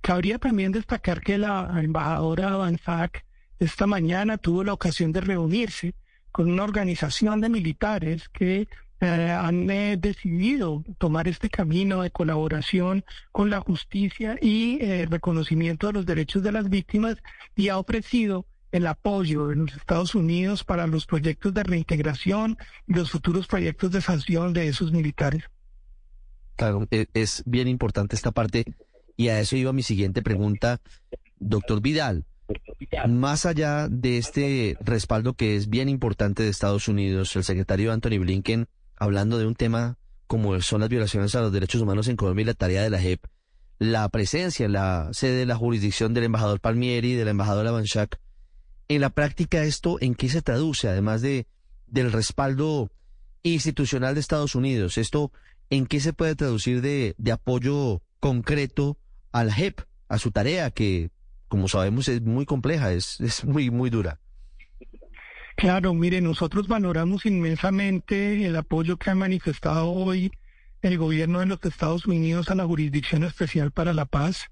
Cabría 0.00 0.38
también 0.38 0.72
destacar 0.72 1.20
que 1.20 1.38
la 1.38 1.70
embajadora 1.82 2.56
Van 2.56 2.78
esta 3.58 3.86
mañana 3.86 4.38
tuvo 4.38 4.64
la 4.64 4.72
ocasión 4.72 5.12
de 5.12 5.20
reunirse 5.20 5.94
con 6.32 6.50
una 6.50 6.64
organización 6.64 7.40
de 7.40 7.50
militares 7.50 8.28
que 8.30 8.68
eh, 9.00 9.06
han 9.06 9.70
eh, 9.70 9.96
decidido 9.98 10.82
tomar 10.98 11.28
este 11.28 11.50
camino 11.50 12.02
de 12.02 12.10
colaboración 12.10 13.04
con 13.32 13.50
la 13.50 13.60
justicia 13.60 14.38
y 14.40 14.78
eh, 14.80 15.06
reconocimiento 15.10 15.86
de 15.88 15.92
los 15.94 16.06
derechos 16.06 16.42
de 16.42 16.52
las 16.52 16.68
víctimas 16.68 17.16
y 17.54 17.68
ha 17.68 17.78
ofrecido 17.78 18.46
el 18.72 18.86
apoyo 18.86 19.48
de 19.48 19.56
los 19.56 19.74
Estados 19.74 20.14
Unidos 20.14 20.64
para 20.64 20.86
los 20.86 21.06
proyectos 21.06 21.52
de 21.52 21.62
reintegración 21.62 22.56
y 22.86 22.94
los 22.94 23.10
futuros 23.10 23.46
proyectos 23.46 23.90
de 23.90 24.00
sanción 24.00 24.52
de 24.52 24.68
esos 24.68 24.92
militares. 24.92 25.44
Claro, 26.56 26.86
e, 26.90 27.06
es 27.14 27.42
bien 27.46 27.68
importante 27.68 28.16
esta 28.16 28.30
parte 28.32 28.64
y 29.20 29.28
a 29.28 29.38
eso 29.38 29.54
iba 29.54 29.74
mi 29.74 29.82
siguiente 29.82 30.22
pregunta, 30.22 30.80
doctor 31.38 31.82
Vidal. 31.82 32.24
Más 33.06 33.44
allá 33.44 33.86
de 33.90 34.16
este 34.16 34.78
respaldo 34.80 35.34
que 35.34 35.56
es 35.56 35.68
bien 35.68 35.90
importante 35.90 36.42
de 36.42 36.48
Estados 36.48 36.88
Unidos, 36.88 37.36
el 37.36 37.44
secretario 37.44 37.92
Anthony 37.92 38.18
Blinken 38.18 38.66
hablando 38.96 39.38
de 39.38 39.46
un 39.46 39.54
tema 39.54 39.98
como 40.26 40.58
son 40.62 40.80
las 40.80 40.88
violaciones 40.88 41.34
a 41.34 41.42
los 41.42 41.52
derechos 41.52 41.82
humanos 41.82 42.08
en 42.08 42.16
Colombia 42.16 42.44
y 42.44 42.46
la 42.46 42.54
tarea 42.54 42.82
de 42.82 42.88
la 42.88 42.98
JEP, 42.98 43.20
la 43.78 44.08
presencia 44.08 44.64
en 44.64 44.72
la 44.72 45.10
sede 45.12 45.36
de 45.36 45.44
la 45.44 45.56
jurisdicción 45.56 46.14
del 46.14 46.24
embajador 46.24 46.58
Palmieri 46.58 47.12
y 47.12 47.16
de 47.16 47.26
la 47.26 47.32
embajadora 47.32 47.72
Banchak, 47.72 48.18
en 48.88 49.02
la 49.02 49.10
práctica 49.10 49.64
esto, 49.64 49.98
¿en 50.00 50.14
qué 50.14 50.30
se 50.30 50.40
traduce? 50.40 50.88
Además 50.88 51.20
de 51.20 51.46
del 51.88 52.10
respaldo 52.10 52.90
institucional 53.42 54.14
de 54.14 54.20
Estados 54.20 54.54
Unidos, 54.54 54.96
¿esto 54.96 55.30
en 55.68 55.84
qué 55.84 56.00
se 56.00 56.14
puede 56.14 56.36
traducir 56.36 56.80
de, 56.80 57.14
de 57.18 57.32
apoyo 57.32 58.00
concreto 58.18 58.96
a 59.32 59.44
la 59.44 59.52
JEP, 59.52 59.80
a 60.08 60.18
su 60.18 60.30
tarea, 60.30 60.70
que 60.70 61.10
como 61.48 61.68
sabemos 61.68 62.08
es 62.08 62.22
muy 62.22 62.46
compleja, 62.46 62.92
es, 62.92 63.20
es 63.20 63.44
muy, 63.44 63.70
muy 63.70 63.90
dura? 63.90 64.20
Claro, 65.56 65.92
mire, 65.92 66.20
nosotros 66.20 66.68
valoramos 66.68 67.26
inmensamente 67.26 68.46
el 68.46 68.56
apoyo 68.56 68.96
que 68.96 69.10
ha 69.10 69.14
manifestado 69.14 69.90
hoy 69.90 70.32
el 70.82 70.96
gobierno 70.96 71.40
de 71.40 71.46
los 71.46 71.58
Estados 71.62 72.06
Unidos 72.06 72.50
a 72.50 72.54
la 72.54 72.64
Jurisdicción 72.64 73.24
Especial 73.24 73.70
para 73.70 73.92
la 73.92 74.06
Paz. 74.06 74.50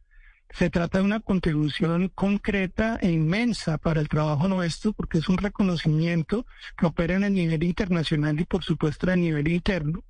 Se 0.51 0.71
trata 0.71 0.99
de 0.99 1.05
una 1.05 1.21
contribución 1.21 2.11
concreta 2.15 2.99
e 3.01 3.11
inmensa 3.11 3.79
para 3.79 4.01
el 4.01 4.09
trabajo 4.09 4.49
nuestro 4.49 4.93
porque 4.93 5.19
es 5.19 5.29
un 5.29 5.39
reconocimiento 5.39 6.47
que 6.77 6.87
opera 6.87 7.15
en 7.15 7.25
el 7.25 7.35
nivel 7.35 7.63
internacional 7.63 8.39
y 8.41 8.45
por 8.45 8.65
supuesto 8.65 9.11
a 9.11 9.17
nivel 9.17 9.49
interno. 9.49 10.05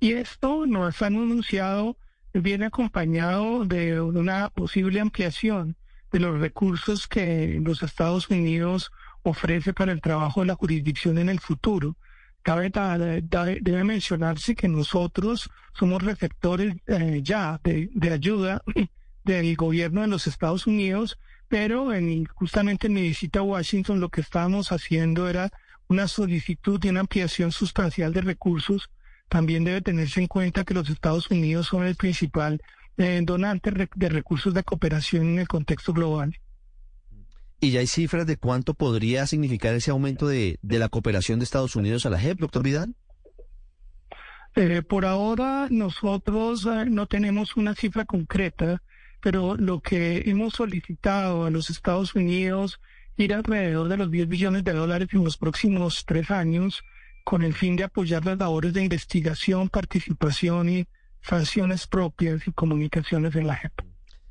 Y 0.00 0.12
esto 0.12 0.66
nos 0.66 1.00
han 1.02 1.16
anunciado, 1.16 1.96
viene 2.34 2.66
acompañado 2.66 3.64
de 3.64 4.00
una 4.00 4.50
posible 4.50 5.00
ampliación 5.00 5.76
de 6.10 6.20
los 6.20 6.38
recursos 6.40 7.06
que 7.06 7.58
los 7.62 7.82
Estados 7.82 8.28
Unidos 8.28 8.90
ofrece 9.22 9.72
para 9.72 9.92
el 9.92 10.00
trabajo 10.00 10.40
de 10.40 10.46
la 10.46 10.54
jurisdicción 10.54 11.18
en 11.18 11.28
el 11.28 11.40
futuro. 11.40 11.96
Cabe, 12.42 12.70
debe 12.70 13.84
mencionarse 13.84 14.54
que 14.54 14.68
nosotros 14.68 15.50
somos 15.72 16.02
receptores 16.02 16.76
eh, 16.86 17.20
ya 17.22 17.58
de, 17.64 17.90
ayuda 18.12 18.62
del 19.24 19.56
gobierno 19.56 20.02
de 20.02 20.08
los 20.08 20.26
Estados 20.26 20.66
Unidos, 20.66 21.18
pero 21.48 21.94
en, 21.94 22.26
justamente 22.26 22.88
en 22.88 22.94
mi 22.94 23.02
visita 23.02 23.38
a 23.38 23.42
Washington 23.42 24.00
lo 24.00 24.10
que 24.10 24.20
estábamos 24.20 24.72
haciendo 24.72 25.28
era 25.28 25.50
una 25.88 26.06
solicitud 26.06 26.78
de 26.78 26.90
una 26.90 27.00
ampliación 27.00 27.50
sustancial 27.52 28.12
de 28.12 28.20
recursos. 28.20 28.90
También 29.34 29.64
debe 29.64 29.80
tenerse 29.80 30.20
en 30.20 30.28
cuenta 30.28 30.62
que 30.62 30.74
los 30.74 30.88
Estados 30.88 31.28
Unidos 31.28 31.66
son 31.66 31.84
el 31.84 31.96
principal 31.96 32.62
eh, 32.96 33.20
donante 33.24 33.72
de 33.72 34.08
recursos 34.08 34.54
de 34.54 34.62
cooperación 34.62 35.26
en 35.26 35.38
el 35.40 35.48
contexto 35.48 35.92
global. 35.92 36.38
¿Y 37.58 37.72
ya 37.72 37.80
hay 37.80 37.88
cifras 37.88 38.28
de 38.28 38.36
cuánto 38.36 38.74
podría 38.74 39.26
significar 39.26 39.74
ese 39.74 39.90
aumento 39.90 40.28
de, 40.28 40.60
la 40.62 40.88
cooperación 40.88 41.40
de 41.40 41.46
Estados 41.46 41.74
Unidos 41.74 42.06
a 42.06 42.10
la 42.10 42.20
JEP, 42.20 42.38
doctor 42.38 42.62
Vidal? 42.62 42.94
Eh, 44.54 44.82
por 44.82 45.04
ahora 45.04 45.66
nosotros 45.68 46.64
eh, 46.66 46.84
no 46.88 47.08
tenemos 47.08 47.56
una 47.56 47.74
cifra 47.74 48.04
concreta, 48.04 48.82
pero 49.20 49.56
lo 49.56 49.80
que 49.80 50.30
hemos 50.30 50.54
solicitado 50.54 51.44
a 51.44 51.50
los 51.50 51.70
Estados 51.70 52.14
Unidos 52.14 52.80
ir 53.16 53.34
alrededor 53.34 53.88
de 53.88 53.96
los 53.96 54.12
10 54.12 54.28
billones 54.28 54.62
de 54.62 54.74
dólares 54.74 55.08
en 55.10 55.24
los 55.24 55.36
próximos 55.36 56.04
tres 56.06 56.30
años 56.30 56.84
con 57.24 57.42
el 57.42 57.54
fin 57.54 57.74
de 57.76 57.84
apoyar 57.84 58.24
las 58.24 58.38
labores 58.38 58.74
de 58.74 58.84
investigación, 58.84 59.70
participación 59.70 60.68
y 60.68 60.86
sanciones 61.22 61.86
propias 61.86 62.46
y 62.46 62.52
comunicaciones 62.52 63.34
en 63.34 63.46
la 63.46 63.56
JEP. 63.56 63.72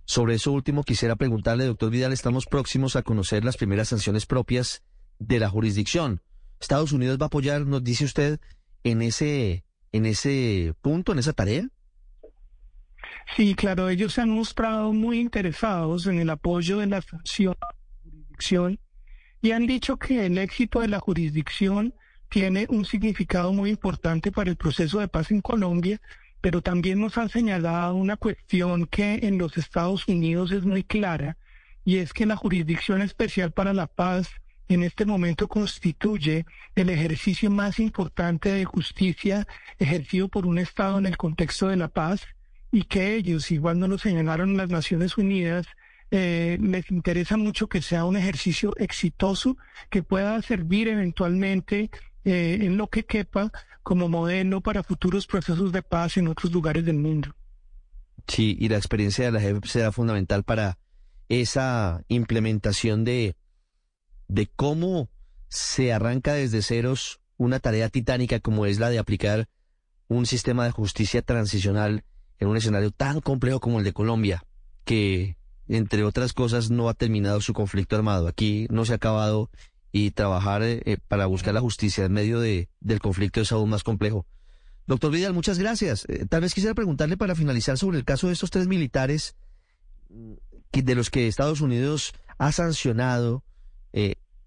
Sobre 0.05 0.35
eso 0.35 0.51
último, 0.51 0.83
quisiera 0.83 1.15
preguntarle, 1.15 1.65
doctor 1.65 1.89
Vidal, 1.89 2.13
estamos 2.13 2.45
próximos 2.45 2.95
a 2.95 3.01
conocer 3.01 3.43
las 3.43 3.57
primeras 3.57 3.89
sanciones 3.89 4.25
propias 4.25 4.83
de 5.17 5.39
la 5.39 5.49
jurisdicción. 5.49 6.21
¿Estados 6.59 6.91
Unidos 6.91 7.17
va 7.19 7.25
a 7.25 7.27
apoyar, 7.27 7.65
nos 7.65 7.83
dice 7.83 8.05
usted, 8.05 8.39
en 8.83 9.01
ese, 9.01 9.63
en 9.91 10.05
ese 10.05 10.73
punto, 10.81 11.13
en 11.13 11.19
esa 11.19 11.33
tarea? 11.33 11.67
Sí, 13.35 13.55
claro, 13.55 13.89
ellos 13.89 14.13
se 14.13 14.21
han 14.21 14.29
mostrado 14.29 14.93
muy 14.93 15.19
interesados 15.19 16.05
en 16.07 16.19
el 16.19 16.29
apoyo 16.29 16.77
de 16.77 16.87
la 16.87 17.01
sanción 17.01 17.53
de 17.53 17.59
la 17.59 17.75
jurisdicción 18.03 18.79
y 19.41 19.51
han 19.51 19.65
dicho 19.65 19.97
que 19.97 20.25
el 20.25 20.37
éxito 20.37 20.81
de 20.81 20.89
la 20.89 20.99
jurisdicción 20.99 21.95
tiene 22.33 22.65
un 22.69 22.83
significado 22.83 23.53
muy 23.53 23.69
importante 23.69 24.31
para 24.31 24.49
el 24.49 24.55
proceso 24.55 24.99
de 24.99 25.07
paz 25.07 25.29
en 25.29 25.41
Colombia 25.41 26.01
pero 26.41 26.63
también 26.63 26.99
nos 26.99 27.17
han 27.19 27.29
señalado 27.29 27.95
una 27.95 28.17
cuestión 28.17 28.87
que 28.87 29.19
en 29.21 29.37
los 29.37 29.55
Estados 29.55 30.07
Unidos 30.09 30.51
es 30.51 30.65
muy 30.65 30.83
clara 30.83 31.37
y 31.85 31.99
es 31.99 32.11
que 32.11 32.25
la 32.25 32.35
Jurisdicción 32.35 33.03
Especial 33.03 33.51
para 33.51 33.71
la 33.73 33.85
Paz 33.87 34.29
en 34.67 34.83
este 34.83 35.05
momento 35.05 35.47
constituye 35.47 36.45
el 36.75 36.89
ejercicio 36.89 37.49
más 37.49 37.79
importante 37.79 38.49
de 38.49 38.65
justicia 38.65 39.47
ejercido 39.79 40.27
por 40.27 40.45
un 40.47 40.57
Estado 40.57 40.97
en 40.97 41.05
el 41.05 41.15
contexto 41.15 41.67
de 41.67 41.77
la 41.77 41.87
paz 41.87 42.27
y 42.73 42.83
que 42.83 43.15
ellos, 43.15 43.51
igual 43.51 43.79
no 43.79 43.87
lo 43.87 43.97
señalaron 43.97 44.57
las 44.57 44.69
Naciones 44.69 45.17
Unidas, 45.17 45.67
eh, 46.11 46.57
les 46.59 46.91
interesa 46.91 47.37
mucho 47.37 47.67
que 47.67 47.81
sea 47.81 48.03
un 48.03 48.17
ejercicio 48.17 48.73
exitoso 48.75 49.55
que 49.89 50.03
pueda 50.03 50.41
servir 50.41 50.89
eventualmente 50.89 51.89
eh, 52.25 52.59
en 52.61 52.77
lo 52.77 52.87
que 52.87 53.05
quepa 53.05 53.51
como 53.83 54.07
modelo 54.07 54.61
para 54.61 54.83
futuros 54.83 55.27
procesos 55.27 55.71
de 55.71 55.81
paz 55.81 56.17
en 56.17 56.27
otros 56.27 56.51
lugares 56.51 56.85
del 56.85 56.97
mundo. 56.97 57.35
Sí, 58.27 58.55
y 58.59 58.69
la 58.69 58.77
experiencia 58.77 59.25
de 59.25 59.31
la 59.31 59.41
JEP 59.41 59.65
será 59.65 59.91
fundamental 59.91 60.43
para 60.43 60.77
esa 61.27 62.03
implementación 62.07 63.03
de, 63.03 63.35
de 64.27 64.47
cómo 64.55 65.09
se 65.49 65.93
arranca 65.93 66.33
desde 66.33 66.61
ceros 66.61 67.19
una 67.37 67.59
tarea 67.59 67.89
titánica 67.89 68.39
como 68.39 68.65
es 68.65 68.79
la 68.79 68.89
de 68.89 68.99
aplicar 68.99 69.49
un 70.07 70.25
sistema 70.25 70.65
de 70.65 70.71
justicia 70.71 71.21
transicional 71.21 72.03
en 72.39 72.47
un 72.47 72.57
escenario 72.57 72.91
tan 72.91 73.21
complejo 73.21 73.59
como 73.59 73.79
el 73.79 73.85
de 73.85 73.93
Colombia, 73.93 74.43
que 74.85 75.37
entre 75.67 76.03
otras 76.03 76.33
cosas 76.33 76.69
no 76.69 76.89
ha 76.89 76.93
terminado 76.93 77.41
su 77.41 77.53
conflicto 77.53 77.95
armado. 77.95 78.27
Aquí 78.27 78.67
no 78.69 78.85
se 78.85 78.93
ha 78.93 78.95
acabado 78.97 79.49
y 79.95 80.09
trabajar 80.09 80.63
eh, 80.63 80.81
eh, 80.85 80.97
para 81.07 81.27
buscar 81.27 81.53
la 81.53 81.61
justicia 81.61 82.03
en 82.03 82.11
medio 82.11 82.39
de, 82.39 82.67
del 82.81 82.99
conflicto 82.99 83.39
es 83.39 83.51
aún 83.51 83.69
más 83.69 83.83
complejo. 83.83 84.25
Doctor 84.87 85.11
Vidal, 85.11 85.33
muchas 85.33 85.59
gracias. 85.59 86.05
Eh, 86.09 86.25
tal 86.27 86.41
vez 86.41 86.55
quisiera 86.55 86.73
preguntarle 86.73 87.15
para 87.15 87.35
finalizar 87.35 87.77
sobre 87.77 87.99
el 87.99 88.03
caso 88.03 88.27
de 88.27 88.33
estos 88.33 88.49
tres 88.49 88.67
militares 88.67 89.37
de 90.09 90.95
los 90.95 91.11
que 91.11 91.27
Estados 91.27 91.61
Unidos 91.61 92.13
ha 92.39 92.51
sancionado. 92.51 93.43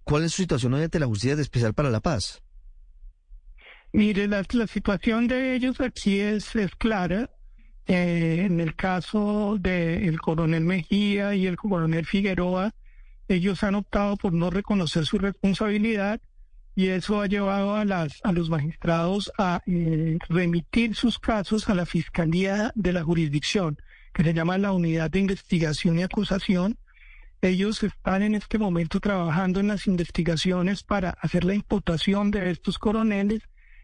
¿Cuál 0.03 0.25
es 0.25 0.33
su 0.33 0.43
situación 0.43 0.75
hoy 0.75 0.83
ante 0.83 0.99
la 0.99 1.07
Justicia 1.07 1.41
Especial 1.41 1.75
para 1.75 1.91
la 1.91 2.01
Paz? 2.01 2.43
Mire, 3.93 4.27
la, 4.27 4.45
situación 4.67 5.29
de 5.29 5.55
ellos 5.55 5.81
aquí 5.81 6.19
es, 6.19 6.55
es 6.57 6.75
clara. 6.75 7.31
en 7.87 8.59
el 8.61 8.75
caso 8.75 9.57
del 9.61 10.21
coronel 10.21 10.65
Mejía 10.65 11.35
y 11.37 11.47
el 11.47 11.57
coronel 11.57 12.05
Figueroa, 12.05 12.75
ellos 13.29 13.63
han 13.63 13.75
optado 13.75 14.17
por 14.17 14.33
no 14.33 14.51
reconocer 14.51 15.07
su 15.07 15.19
responsabilidad 15.19 16.21
y 16.75 16.89
eso 16.89 17.21
ha 17.23 17.27
llevado 17.27 17.75
a, 17.75 17.85
las, 17.87 18.21
a 18.23 18.33
los 18.33 18.51
magistrados 18.51 19.33
a 19.39 19.63
eh, 19.67 20.19
remitir 20.29 20.95
sus 20.95 21.19
casos 21.19 21.69
a 21.71 21.75
la 21.75 21.87
Fiscalía 21.87 22.71
de 22.75 22.93
la 22.93 23.03
jurisdicción, 23.03 23.79
que 24.13 24.23
se 24.23 24.35
llama 24.35 24.59
la 24.59 24.73
Unidad 24.73 25.11
de 25.11 25.21
Investigación 25.21 25.99
y 25.99 26.03
Acusación. 26.03 26.77
Ellos 27.41 27.83
están 27.83 28.23
en 28.23 28.35
este 28.35 28.59
momento 28.59 29.01
trabajando 29.01 29.59
en 29.61 29.69
las 29.69 29.87
investigaciones 29.87 30.83
para 30.83 31.11
hacer 31.11 31.45
la 31.45 31.55
imputación 31.55 32.31
de 32.31 32.51
estos 32.51 32.79
coroneles 32.79 33.41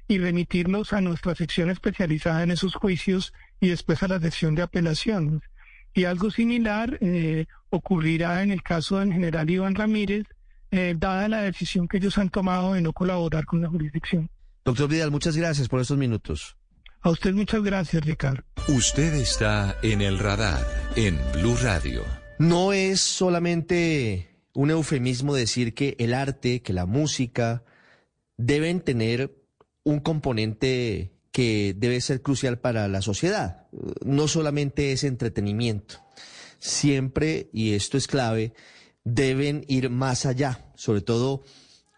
y 0.07 0.19
remitirlos 0.19 0.93
a 0.93 1.01
nuestra 1.01 1.35
sección 1.35 1.71
especializada 1.71 2.43
en 2.43 2.51
esos 2.51 2.75
juicios 2.75 3.33
y 3.59 3.69
después 3.69 4.03
a 4.03 4.09
la 4.09 4.21
sección 4.21 4.55
de 4.55 4.63
apelaciones. 4.63 5.41
Y 5.95 6.05
algo 6.05 6.31
similar 6.31 6.99
eh, 7.01 7.47
ocurrirá 7.73 8.43
en 8.43 8.51
el 8.51 8.63
caso 8.63 8.99
del 8.99 9.13
general 9.13 9.49
Iván 9.51 9.75
Ramírez, 9.75 10.27
eh, 10.71 10.95
dada 10.97 11.29
la 11.29 11.43
decisión 11.43 11.89
que 11.89 11.97
ellos 11.97 12.19
han 12.19 12.29
tomado 12.29 12.75
de 12.75 12.83
no 12.83 12.93
colaborar 12.93 13.45
con 13.47 13.63
la 13.63 13.69
jurisdicción. 13.69 14.31
Doctor 14.65 14.89
Vidal, 14.89 15.11
muchas 15.11 15.37
gracias 15.37 15.69
por 15.69 15.81
estos 15.81 15.99
minutos. 15.99 16.57
A 17.01 17.11
usted 17.11 17.35
muchas 17.35 17.63
gracias, 17.63 18.05
Ricardo. 18.05 18.45
Usted 18.69 19.15
está 19.15 19.77
en 19.83 20.03
el 20.03 20.19
radar 20.19 20.65
en 20.95 21.19
Blue 21.33 21.57
Radio. 21.63 22.05
No 22.39 22.73
es 22.73 23.01
solamente 23.01 24.39
un 24.55 24.71
eufemismo 24.71 25.35
decir 25.35 25.75
que 25.75 25.97
el 25.99 26.15
arte, 26.15 26.63
que 26.63 26.73
la 26.73 26.87
música 26.87 27.65
deben 28.37 28.81
tener 28.81 29.35
un 29.83 29.99
componente 29.99 31.13
que 31.33 31.75
debe 31.77 32.01
ser 32.01 32.23
crucial 32.23 32.59
para 32.59 32.87
la 32.87 33.03
sociedad. 33.03 33.67
No 34.05 34.29
solamente 34.29 34.93
es 34.93 35.03
entretenimiento. 35.03 36.02
Siempre, 36.63 37.51
y 37.53 37.73
esto 37.73 37.99
es 37.99 38.07
clave, 38.07 38.55
deben 39.03 39.65
ir 39.67 39.91
más 39.91 40.27
allá, 40.27 40.71
sobre 40.77 41.01
todo 41.01 41.43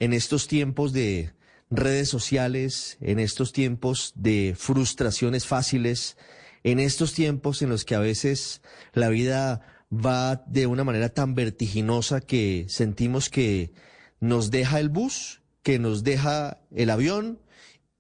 en 0.01 0.15
estos 0.15 0.49
tiempos 0.49 0.95
de 0.95 1.35
redes 1.69 2.09
sociales, 2.09 2.97
en 3.03 3.19
estos 3.19 3.53
tiempos 3.53 4.15
de 4.17 4.55
frustraciones 4.57 5.45
fáciles, 5.47 6.17
en 6.63 6.79
estos 6.79 7.13
tiempos 7.13 7.61
en 7.61 7.69
los 7.69 7.85
que 7.85 7.95
a 7.95 7.99
veces 7.99 8.63
la 8.95 9.11
vida 9.11 9.61
va 9.93 10.43
de 10.47 10.67
una 10.67 10.83
manera 10.83 11.11
tan 11.11 11.35
vertiginosa 11.35 12.23
que 12.23 12.65
sentimos 12.71 13.29
que 13.29 13.75
nos 14.19 14.51
deja 14.51 14.81
el 14.81 14.89
bus, 14.89 15.43
que 15.63 15.79
nos 15.79 16.05
deja 16.05 16.63
el 16.71 16.89
avión, 16.89 17.39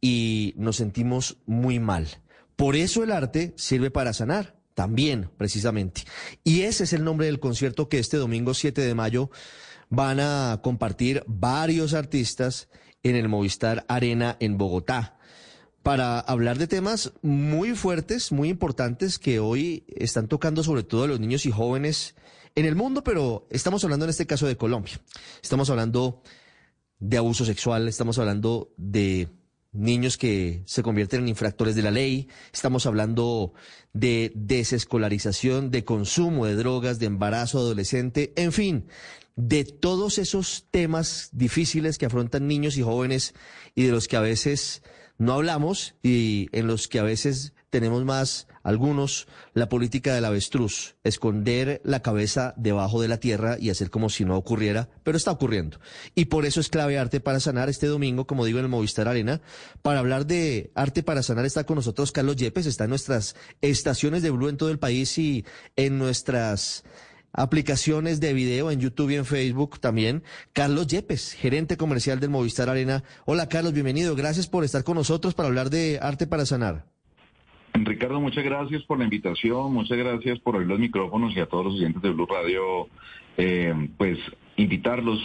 y 0.01 0.55
nos 0.57 0.77
sentimos 0.77 1.37
muy 1.45 1.79
mal. 1.79 2.09
Por 2.57 2.75
eso 2.75 3.05
el 3.05 3.13
arte 3.13 3.53
sirve 3.59 3.91
para 3.91 4.15
sanar, 4.15 4.57
también, 4.75 5.31
precisamente. 5.37 6.03
Y 6.43 6.63
ese 6.63 6.85
es 6.85 6.93
el 6.93 7.05
nombre 7.05 7.27
del 7.27 7.41
concierto 7.41 7.89
que 7.89 7.99
este 7.99 8.17
domingo 8.17 8.55
7 8.55 8.81
de 8.81 8.95
mayo 8.95 9.31
van 9.89 10.21
a 10.21 10.61
compartir 10.63 11.23
varios 11.27 11.95
artistas 11.95 12.69
en 13.03 13.17
el 13.17 13.29
Movistar 13.29 13.85
Arena 13.89 14.37
en 14.41 14.59
Bogotá 14.59 15.19
para 15.85 16.19
hablar 16.19 16.57
de 16.57 16.67
temas 16.67 17.13
muy 17.21 17.75
fuertes, 17.75 18.33
muy 18.33 18.49
importantes 18.49 19.19
que 19.19 19.39
hoy 19.39 19.85
están 19.95 20.29
tocando 20.29 20.63
sobre 20.63 20.83
todo 20.83 21.05
a 21.05 21.07
los 21.07 21.21
niños 21.21 21.45
y 21.45 21.51
jóvenes 21.51 22.15
en 22.55 22.65
el 22.65 22.75
mundo, 22.75 23.05
pero 23.05 23.47
estamos 23.51 23.85
hablando 23.85 24.07
en 24.07 24.11
este 24.11 24.27
caso 24.27 24.47
de 24.47 24.57
Colombia. 24.57 24.99
Estamos 25.43 25.69
hablando 25.69 26.23
de 26.99 27.19
abuso 27.19 27.45
sexual, 27.45 27.87
estamos 27.87 28.19
hablando 28.19 28.73
de 28.79 29.29
niños 29.75 30.17
que 30.17 30.63
se 30.67 30.83
convierten 30.83 31.23
en 31.23 31.29
infractores 31.29 31.75
de 31.75 31.83
la 31.83 31.91
ley, 31.91 32.29
estamos 32.53 32.87
hablando 32.87 33.53
de 33.93 34.33
desescolarización, 34.35 35.71
de 35.71 35.85
consumo 35.85 36.47
de 36.47 36.55
drogas, 36.55 36.99
de 36.99 37.07
embarazo 37.07 37.59
adolescente, 37.59 38.33
en 38.37 38.53
fin, 38.53 38.87
de 39.37 39.65
todos 39.65 40.19
esos 40.19 40.67
temas 40.71 41.29
difíciles 41.33 41.99
que 41.99 42.07
afrontan 42.07 42.47
niños 42.47 42.77
y 42.77 42.83
jóvenes 42.83 43.35
y 43.75 43.83
de 43.83 43.93
los 43.93 44.09
que 44.09 44.17
a 44.17 44.21
veces 44.21 44.83
no 45.19 45.33
hablamos 45.35 45.95
y 46.03 46.49
en 46.53 46.67
los 46.67 46.89
que 46.89 46.99
a 46.99 47.03
veces 47.03 47.53
tenemos 47.75 48.05
más, 48.05 48.47
algunos, 48.63 49.27
la 49.53 49.69
política 49.69 50.15
del 50.15 50.27
avestruz, 50.27 50.95
esconder 51.03 51.81
la 51.83 52.03
cabeza 52.03 52.55
debajo 52.57 53.03
de 53.03 53.09
la 53.09 53.19
tierra 53.19 53.57
y 53.59 53.71
hacer 53.71 53.91
como 53.91 54.11
si 54.11 54.25
no 54.25 54.37
ocurriera, 54.37 54.91
pero 55.03 55.17
está 55.17 55.33
ocurriendo. 55.33 55.81
Y 56.15 56.27
por 56.27 56.47
eso 56.47 56.61
es 56.61 56.69
clave 56.69 57.01
Arte 57.01 57.19
para 57.19 57.41
Sanar 57.41 57.69
este 57.69 57.89
domingo, 57.89 58.29
como 58.29 58.45
digo, 58.45 58.61
en 58.61 58.67
el 58.67 58.71
Movistar 58.71 59.09
Arena. 59.09 59.41
Para 59.83 59.99
hablar 59.99 60.25
de 60.25 60.71
Arte 60.77 61.03
para 61.03 61.25
Sanar 61.25 61.47
está 61.47 61.65
con 61.65 61.75
nosotros 61.75 62.13
Carlos 62.13 62.37
Yepes, 62.37 62.67
está 62.67 62.85
en 62.85 62.91
nuestras 62.91 63.35
estaciones 63.61 64.23
de 64.23 64.31
Blue 64.31 64.49
en 64.49 64.57
todo 64.57 64.71
el 64.71 64.79
país 64.79 65.19
y 65.19 65.45
en 65.75 65.99
nuestras 65.99 66.85
aplicaciones 67.33 68.21
de 68.21 68.35
video 68.35 68.71
en 68.71 68.79
YouTube 68.79 69.11
y 69.11 69.17
en 69.17 69.27
Facebook 69.27 69.81
también. 69.81 70.23
Carlos 70.53 70.87
Yepes, 70.87 71.33
gerente 71.33 71.77
comercial 71.77 72.21
del 72.21 72.31
Movistar 72.31 72.69
Arena. 72.69 73.03
Hola 73.25 73.49
Carlos, 73.49 73.73
bienvenido. 73.73 74.15
Gracias 74.15 74.47
por 74.47 74.63
estar 74.63 74.85
con 74.85 74.97
nosotros 74.97 75.35
para 75.35 75.49
hablar 75.49 75.71
de 75.71 75.99
Arte 76.01 76.29
para 76.29 76.47
Sanar. 76.47 76.94
Ricardo, 77.75 78.21
muchas 78.21 78.45
gracias 78.45 78.85
por 78.85 78.99
la 78.99 79.05
invitación, 79.05 79.73
muchas 79.73 79.99
gracias 79.99 80.39
por 80.39 80.55
abrir 80.55 80.69
los 80.69 80.79
micrófonos 80.79 81.35
y 81.37 81.41
a 81.41 81.47
todos 81.47 81.65
los 81.65 81.75
oyentes 81.75 82.01
de 82.03 82.11
Blue 82.11 82.27
Radio, 82.27 82.89
eh, 83.37 83.75
pues 83.99 84.19
invitarlos 84.57 85.21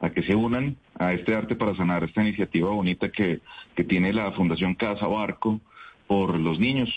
a 0.00 0.10
que 0.10 0.22
se 0.22 0.34
unan 0.34 0.76
a 0.98 1.12
este 1.12 1.34
Arte 1.34 1.54
para 1.54 1.76
Sanar, 1.76 2.02
esta 2.04 2.22
iniciativa 2.22 2.70
bonita 2.70 3.10
que, 3.10 3.40
que 3.76 3.84
tiene 3.84 4.12
la 4.12 4.32
Fundación 4.32 4.74
Casa 4.74 5.06
Barco 5.06 5.60
por 6.06 6.38
los 6.38 6.58
niños, 6.58 6.88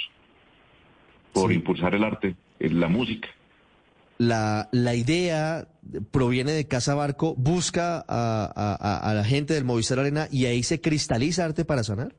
por 1.34 1.52
impulsar 1.52 1.94
el 1.94 2.04
arte, 2.04 2.36
eh, 2.60 2.70
la 2.70 2.88
música. 2.88 3.28
La, 4.18 4.70
la 4.72 4.96
idea 4.96 5.68
proviene 6.12 6.54
de 6.54 6.68
Casa 6.68 6.96
Barco, 6.96 7.36
busca 7.36 8.04
a, 8.08 9.02
a 9.04 9.14
la 9.14 9.26
gente 9.26 9.54
del 9.54 9.66
Movistar 9.66 10.00
Arena 10.00 10.30
y 10.32 10.46
ahí 10.46 10.64
se 10.64 10.80
cristaliza 10.80 11.44
Arte 11.44 11.66
para 11.66 11.84
Sanar. 11.84 12.16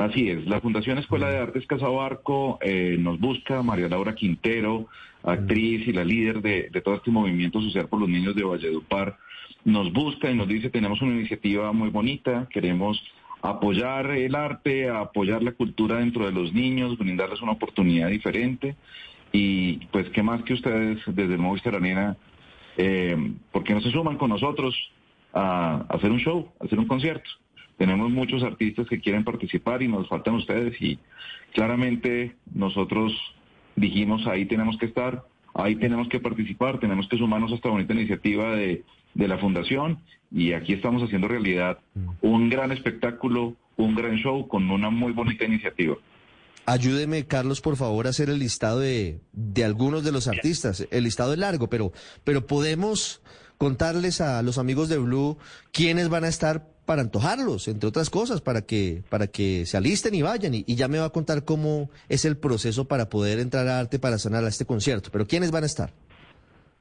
Así 0.00 0.30
es, 0.30 0.46
la 0.46 0.62
Fundación 0.62 0.96
Escuela 0.96 1.28
de 1.28 1.36
Artes 1.36 1.66
Casabarco 1.66 2.58
eh, 2.62 2.96
nos 2.98 3.20
busca, 3.20 3.62
María 3.62 3.86
Laura 3.86 4.14
Quintero, 4.14 4.86
actriz 5.22 5.86
y 5.86 5.92
la 5.92 6.04
líder 6.04 6.40
de, 6.40 6.70
todo 6.82 6.94
este 6.94 7.10
movimiento 7.10 7.60
social 7.60 7.86
por 7.86 8.00
los 8.00 8.08
niños 8.08 8.34
de 8.34 8.42
Valledupar, 8.42 9.18
nos 9.62 9.92
busca 9.92 10.30
y 10.30 10.34
nos 10.34 10.48
dice, 10.48 10.70
tenemos 10.70 11.02
una 11.02 11.16
iniciativa 11.16 11.70
muy 11.72 11.90
bonita, 11.90 12.48
queremos 12.50 12.98
apoyar 13.42 14.10
el 14.12 14.34
arte, 14.34 14.88
apoyar 14.88 15.42
la 15.42 15.52
cultura 15.52 15.98
dentro 15.98 16.24
de 16.24 16.32
los 16.32 16.54
niños, 16.54 16.96
brindarles 16.96 17.42
una 17.42 17.52
oportunidad 17.52 18.08
diferente 18.08 18.76
y 19.32 19.84
pues 19.88 20.08
qué 20.08 20.22
más 20.22 20.42
que 20.44 20.54
ustedes 20.54 20.98
desde 21.08 21.34
el 21.34 21.40
Movistar 21.40 21.74
Arena, 21.74 22.16
eh, 22.78 23.34
porque 23.52 23.74
no 23.74 23.82
se 23.82 23.90
suman 23.90 24.16
con 24.16 24.30
nosotros 24.30 24.74
a 25.34 25.84
hacer 25.90 26.10
un 26.10 26.20
show, 26.20 26.50
a 26.58 26.64
hacer 26.64 26.78
un 26.78 26.86
concierto. 26.86 27.28
Tenemos 27.80 28.10
muchos 28.10 28.42
artistas 28.42 28.86
que 28.86 29.00
quieren 29.00 29.24
participar 29.24 29.80
y 29.82 29.88
nos 29.88 30.06
faltan 30.06 30.34
ustedes 30.34 30.76
y 30.82 30.98
claramente 31.54 32.36
nosotros 32.52 33.12
dijimos 33.74 34.26
ahí 34.26 34.44
tenemos 34.44 34.76
que 34.76 34.84
estar 34.84 35.24
Ahí 35.54 35.76
tenemos 35.76 36.08
que 36.08 36.20
participar, 36.20 36.78
tenemos 36.78 37.08
que 37.08 37.16
sumarnos 37.18 37.52
a 37.52 37.56
esta 37.56 37.68
bonita 37.68 37.92
iniciativa 37.92 38.54
de, 38.54 38.84
de 39.14 39.28
la 39.28 39.38
Fundación 39.38 40.00
y 40.30 40.52
aquí 40.52 40.74
estamos 40.74 41.02
haciendo 41.02 41.26
realidad 41.26 41.78
un 42.20 42.48
gran 42.48 42.70
espectáculo, 42.70 43.56
un 43.76 43.96
gran 43.96 44.16
show 44.16 44.46
con 44.46 44.70
una 44.70 44.90
muy 44.90 45.12
bonita 45.12 45.44
iniciativa. 45.44 45.96
Ayúdeme, 46.66 47.26
Carlos, 47.26 47.60
por 47.60 47.76
favor, 47.76 48.06
a 48.06 48.10
hacer 48.10 48.30
el 48.30 48.38
listado 48.38 48.78
de, 48.78 49.20
de 49.32 49.64
algunos 49.64 50.04
de 50.04 50.12
los 50.12 50.28
artistas. 50.28 50.86
El 50.92 51.04
listado 51.04 51.32
es 51.32 51.38
largo, 51.38 51.68
pero, 51.68 51.92
pero 52.22 52.46
podemos 52.46 53.22
contarles 53.58 54.20
a 54.20 54.40
los 54.42 54.56
amigos 54.56 54.88
de 54.88 54.98
Blue 54.98 55.36
quiénes 55.72 56.08
van 56.10 56.24
a 56.24 56.28
estar 56.28 56.68
para 56.90 57.02
antojarlos, 57.02 57.68
entre 57.68 57.88
otras 57.88 58.10
cosas, 58.10 58.40
para 58.40 58.62
que, 58.62 59.04
para 59.08 59.28
que 59.28 59.64
se 59.64 59.76
alisten 59.76 60.12
y 60.12 60.22
vayan. 60.22 60.54
Y, 60.54 60.74
ya 60.74 60.88
me 60.88 60.98
va 60.98 61.04
a 61.04 61.10
contar 61.10 61.44
cómo 61.44 61.88
es 62.08 62.24
el 62.24 62.36
proceso 62.36 62.88
para 62.88 63.08
poder 63.08 63.38
entrar 63.38 63.68
a 63.68 63.78
Arte 63.78 64.00
para 64.00 64.18
Sanar 64.18 64.42
a 64.42 64.48
este 64.48 64.64
concierto. 64.64 65.08
Pero 65.12 65.24
¿quiénes 65.24 65.52
van 65.52 65.62
a 65.62 65.66
estar? 65.66 65.92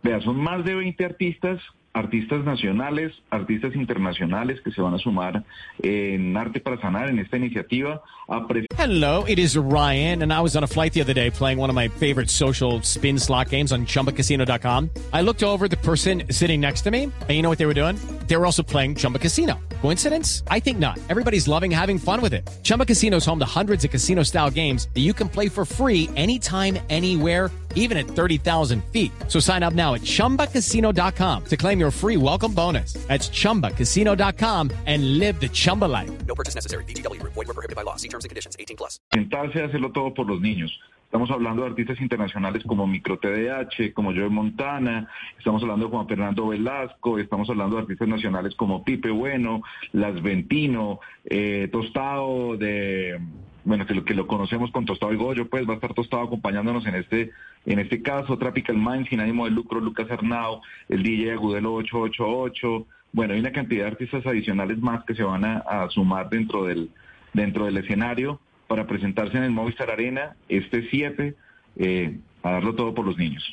Vea, 0.01 0.19
son 0.21 0.37
más 0.37 0.65
de 0.65 0.73
20 0.73 1.05
artistas, 1.05 1.61
artistas 1.93 2.43
nacionales, 2.43 3.13
artistas 3.29 3.75
internacionales 3.75 4.61
que 4.61 4.71
se 4.71 4.81
van 4.81 4.93
a 4.93 4.97
sumar 4.99 5.43
en 5.81 6.35
Arte 6.37 6.59
para 6.59 6.79
Sanar 6.79 7.09
en 7.09 7.19
esta 7.19 7.37
iniciativa 7.37 8.01
a 8.29 8.45
Hello, 8.77 9.25
it 9.25 9.39
is 9.39 9.57
Ryan, 9.57 10.21
and 10.21 10.31
I 10.31 10.39
was 10.39 10.55
on 10.55 10.63
a 10.63 10.67
flight 10.67 10.93
the 10.93 11.01
other 11.01 11.13
day 11.13 11.29
playing 11.31 11.57
one 11.57 11.69
of 11.69 11.75
my 11.75 11.87
favorite 11.87 12.29
social 12.29 12.81
spin 12.83 13.17
slot 13.17 13.49
games 13.49 13.71
on 13.71 13.85
chumbacasino.com. 13.85 14.89
I 15.11 15.21
looked 15.21 15.43
over 15.43 15.67
the 15.67 15.77
person 15.77 16.23
sitting 16.31 16.61
next 16.61 16.83
to 16.83 16.91
me, 16.91 17.03
and 17.03 17.29
you 17.29 17.41
know 17.41 17.49
what 17.49 17.57
they 17.57 17.65
were 17.65 17.73
doing? 17.73 17.97
They 18.27 18.37
were 18.37 18.45
also 18.45 18.63
playing 18.63 18.95
Chumba 18.95 19.19
Casino. 19.19 19.59
Coincidence? 19.81 20.43
I 20.49 20.59
think 20.59 20.79
not. 20.79 20.99
Everybody's 21.09 21.47
loving 21.47 21.71
having 21.71 21.97
fun 21.97 22.21
with 22.21 22.33
it. 22.33 22.47
Chumba 22.63 22.85
Casino 22.85 23.17
is 23.17 23.25
home 23.25 23.39
to 23.39 23.45
hundreds 23.59 23.83
of 23.83 23.91
casino 23.91 24.23
style 24.23 24.51
games 24.51 24.87
that 24.93 25.01
you 25.01 25.13
can 25.13 25.27
play 25.27 25.49
for 25.49 25.65
free 25.65 26.09
anytime, 26.15 26.77
anywhere, 26.89 27.51
even 27.75 27.97
at 27.97 28.07
30,000 28.07 28.83
feet. 28.85 29.11
So 29.27 29.39
sign 29.39 29.63
up 29.63 29.73
now 29.73 29.95
at 29.95 30.01
chumbacasino.com 30.01 31.43
to 31.45 31.57
claim 31.57 31.78
your 31.79 31.91
free 31.91 32.17
welcome 32.17 32.53
bonus. 32.53 32.93
That's 33.07 33.29
chumbacasino.com 33.29 34.71
and 34.85 35.17
live 35.17 35.39
the 35.39 35.49
Chumba 35.49 35.85
life. 35.85 36.11
No 36.27 36.35
purchase 36.35 36.53
necessary. 36.53 36.83
Group. 36.83 37.33
Void 37.33 37.47
were 37.47 37.53
prohibited 37.55 37.75
by 37.75 37.83
law. 37.83 37.95
See 37.95 38.09
terms 38.09 38.25
and 38.25 38.29
conditions. 38.29 38.55
18 38.59 38.77
plus. 38.77 38.99
sentarse 39.11 39.61
a 39.61 39.65
hacerlo 39.65 39.91
todo 39.91 40.13
por 40.13 40.27
los 40.27 40.39
niños. 40.41 40.71
Estamos 41.09 41.31
hablando 41.31 41.63
de 41.63 41.69
artistas 41.69 41.99
internacionales 42.01 42.63
como 42.67 42.85
Micro 42.85 43.17
TDH, 43.17 43.93
como 43.95 44.13
Joe 44.13 44.29
Montana, 44.29 45.09
estamos 45.39 45.63
hablando 45.63 45.85
de 45.85 45.91
Juan 45.91 46.07
Fernando 46.07 46.47
Velasco, 46.49 47.17
estamos 47.17 47.49
hablando 47.49 47.77
de 47.77 47.81
artistas 47.81 48.07
nacionales 48.07 48.53
como 48.53 48.83
Pipe 48.83 49.09
Bueno, 49.09 49.63
Las 49.91 50.21
Ventino, 50.21 50.99
eh, 51.25 51.67
Tostado 51.71 52.57
de 52.57 53.19
bueno, 53.65 53.85
que 53.85 53.93
lo, 53.93 54.05
que 54.05 54.13
lo 54.13 54.27
conocemos 54.27 54.71
con 54.71 54.85
Tostado 54.85 55.11
y 55.11 55.15
Goyo, 55.15 55.49
pues 55.49 55.67
va 55.67 55.73
a 55.73 55.75
estar 55.75 55.93
Tostado 55.95 56.23
acompañándonos 56.23 56.85
en 56.85 56.95
este, 56.95 57.31
en 57.65 57.79
este 57.79 58.01
caso, 58.01 58.37
Tropical 58.37 58.77
Mind, 58.77 59.07
sin 59.09 59.19
ánimo 59.19 59.45
de 59.45 59.51
lucro, 59.51 59.79
Lucas 59.79 60.09
Arnau, 60.09 60.61
el 60.87 61.03
DJ 61.03 61.33
Agudelo 61.33 61.73
888, 61.75 62.85
bueno, 63.13 63.33
hay 63.33 63.39
una 63.39 63.51
cantidad 63.51 63.83
de 63.85 63.91
artistas 63.91 64.25
adicionales 64.25 64.77
más 64.79 65.03
que 65.05 65.15
se 65.15 65.23
van 65.23 65.43
a, 65.45 65.57
a 65.59 65.89
sumar 65.89 66.29
dentro 66.29 66.65
del, 66.65 66.89
dentro 67.33 67.65
del 67.65 67.77
escenario 67.77 68.39
para 68.67 68.85
presentarse 68.87 69.37
en 69.37 69.43
el 69.43 69.51
Movistar 69.51 69.89
Arena 69.89 70.35
este 70.47 70.87
7, 70.89 71.35
eh, 71.77 72.19
a 72.43 72.51
darlo 72.51 72.75
todo 72.75 72.93
por 72.93 73.05
los 73.05 73.17
niños. 73.17 73.43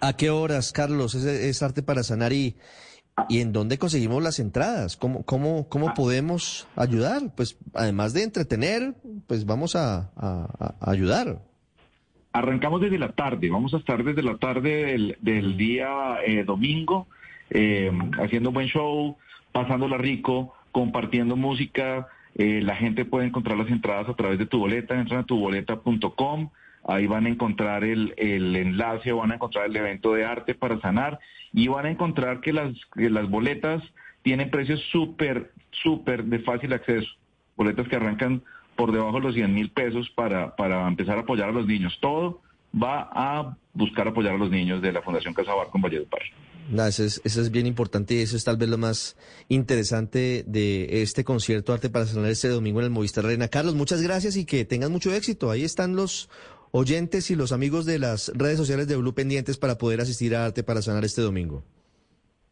¿A 0.00 0.16
qué 0.16 0.30
horas, 0.30 0.72
Carlos? 0.72 1.14
Es, 1.14 1.24
es 1.24 1.62
Arte 1.62 1.82
para 1.82 2.02
Sanar 2.02 2.32
y, 2.32 2.56
y 3.28 3.40
en 3.40 3.52
dónde 3.52 3.76
conseguimos 3.78 4.22
las 4.22 4.38
entradas. 4.38 4.96
¿Cómo, 4.96 5.24
cómo, 5.24 5.68
cómo 5.68 5.92
podemos 5.94 6.66
ayudar? 6.76 7.34
Pues 7.36 7.58
además 7.74 8.12
de 8.12 8.22
entretener, 8.22 8.94
pues 9.26 9.44
vamos 9.46 9.76
a, 9.76 10.10
a- 10.16 10.74
a 10.80 10.90
ayudar. 10.90 11.42
Arrancamos 12.32 12.80
desde 12.80 12.98
la 12.98 13.12
tarde, 13.12 13.50
vamos 13.50 13.74
a 13.74 13.76
estar 13.76 14.02
desde 14.02 14.22
la 14.22 14.38
tarde 14.38 14.86
del, 14.86 15.16
del 15.20 15.56
día 15.58 16.16
eh, 16.24 16.44
domingo, 16.44 17.06
eh, 17.50 17.92
haciendo 18.18 18.48
un 18.48 18.54
buen 18.54 18.68
show, 18.68 19.16
pasándola 19.52 19.98
rico, 19.98 20.54
compartiendo 20.72 21.36
música. 21.36 22.08
Eh, 22.34 22.62
la 22.62 22.74
gente 22.76 23.04
puede 23.04 23.26
encontrar 23.26 23.58
las 23.58 23.68
entradas 23.68 24.08
a 24.08 24.14
través 24.14 24.38
de 24.38 24.46
tu 24.46 24.58
boleta, 24.58 24.98
entran 24.98 25.20
a 25.20 25.26
tuboleta.com, 25.26 26.48
ahí 26.88 27.06
van 27.06 27.26
a 27.26 27.28
encontrar 27.28 27.84
el, 27.84 28.14
el 28.16 28.56
enlace 28.56 29.12
van 29.12 29.32
a 29.32 29.34
encontrar 29.34 29.66
el 29.66 29.76
evento 29.76 30.14
de 30.14 30.24
arte 30.24 30.54
para 30.54 30.80
sanar 30.80 31.20
y 31.52 31.68
van 31.68 31.84
a 31.84 31.90
encontrar 31.90 32.40
que 32.40 32.54
las, 32.54 32.72
que 32.94 33.10
las 33.10 33.28
boletas 33.28 33.82
tienen 34.22 34.50
precios 34.50 34.80
súper, 34.90 35.52
súper 35.70 36.24
de 36.24 36.38
fácil 36.38 36.72
acceso. 36.72 37.08
Boletas 37.56 37.86
que 37.88 37.96
arrancan 37.96 38.42
por 38.76 38.92
debajo 38.92 39.18
de 39.18 39.20
los 39.20 39.34
100 39.34 39.54
mil 39.54 39.70
pesos 39.70 40.10
para, 40.14 40.56
para 40.56 40.86
empezar 40.88 41.18
a 41.18 41.22
apoyar 41.22 41.48
a 41.48 41.52
los 41.52 41.66
niños. 41.66 41.98
Todo 42.00 42.40
va 42.74 43.08
a 43.12 43.56
buscar 43.74 44.08
apoyar 44.08 44.34
a 44.34 44.38
los 44.38 44.50
niños 44.50 44.82
de 44.82 44.92
la 44.92 45.02
Fundación 45.02 45.34
Casa 45.34 45.54
Barco 45.54 45.78
en 45.78 45.82
Valledupar. 45.82 46.22
No, 46.70 46.86
eso, 46.86 47.04
es, 47.04 47.20
eso 47.24 47.40
es 47.40 47.50
bien 47.50 47.66
importante 47.66 48.14
y 48.14 48.18
eso 48.20 48.36
es 48.36 48.44
tal 48.44 48.56
vez 48.56 48.68
lo 48.68 48.78
más 48.78 49.16
interesante 49.48 50.44
de 50.46 51.02
este 51.02 51.24
concierto 51.24 51.72
Arte 51.72 51.90
para 51.90 52.06
Sanar 52.06 52.30
este 52.30 52.48
domingo 52.48 52.80
en 52.80 52.86
el 52.86 52.90
Movistar 52.90 53.26
Arena. 53.26 53.48
Carlos, 53.48 53.74
muchas 53.74 54.00
gracias 54.00 54.36
y 54.36 54.46
que 54.46 54.64
tengan 54.64 54.92
mucho 54.92 55.12
éxito. 55.12 55.50
Ahí 55.50 55.64
están 55.64 55.96
los 55.96 56.30
oyentes 56.70 57.30
y 57.30 57.36
los 57.36 57.52
amigos 57.52 57.84
de 57.84 57.98
las 57.98 58.32
redes 58.34 58.58
sociales 58.58 58.88
de 58.88 58.96
Blue 58.96 59.14
pendientes 59.14 59.58
para 59.58 59.76
poder 59.76 60.00
asistir 60.00 60.34
a 60.34 60.46
Arte 60.46 60.62
para 60.62 60.82
Sanar 60.82 61.04
este 61.04 61.20
domingo. 61.20 61.62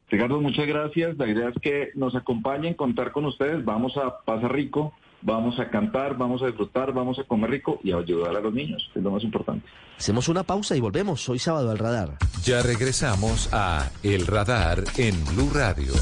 Ricardo, 0.09 0.41
muchas 0.41 0.67
gracias. 0.67 1.17
La 1.17 1.29
idea 1.29 1.49
es 1.49 1.55
que 1.63 1.91
nos 1.95 2.15
acompañen, 2.17 2.75
contar 2.75 3.13
con 3.13 3.25
ustedes. 3.27 3.65
Vamos 3.65 3.97
a 3.97 4.19
pasar 4.25 4.53
rico, 4.53 4.93
vamos 5.23 5.59
a 5.59 5.69
cantar, 5.71 6.17
vamos 6.17 6.43
a 6.43 6.47
disfrutar, 6.47 6.93
vamos 6.93 7.19
a 7.19 7.25
comer 7.25 7.51
rico 7.51 7.81
y 7.83 7.93
a 7.93 7.97
ayudar 7.97 8.37
a 8.37 8.41
los 8.41 8.53
niños, 8.53 8.89
que 8.93 8.99
es 9.01 9.05
lo 9.05 9.11
más 9.11 9.23
importante. 9.23 9.67
Hacemos 9.99 10.29
una 10.29 10.43
pausa 10.45 10.77
y 10.77 10.81
volvemos. 10.81 11.29
Hoy 11.29 11.39
sábado 11.39 11.71
al 11.71 11.79
radar. 11.79 12.17
Ya 12.43 12.63
regresamos 12.63 13.51
a 13.53 13.91
El 14.03 14.27
Radar 14.27 14.85
en 14.97 15.23
Blue 15.27 15.51
Radio. 15.53 15.93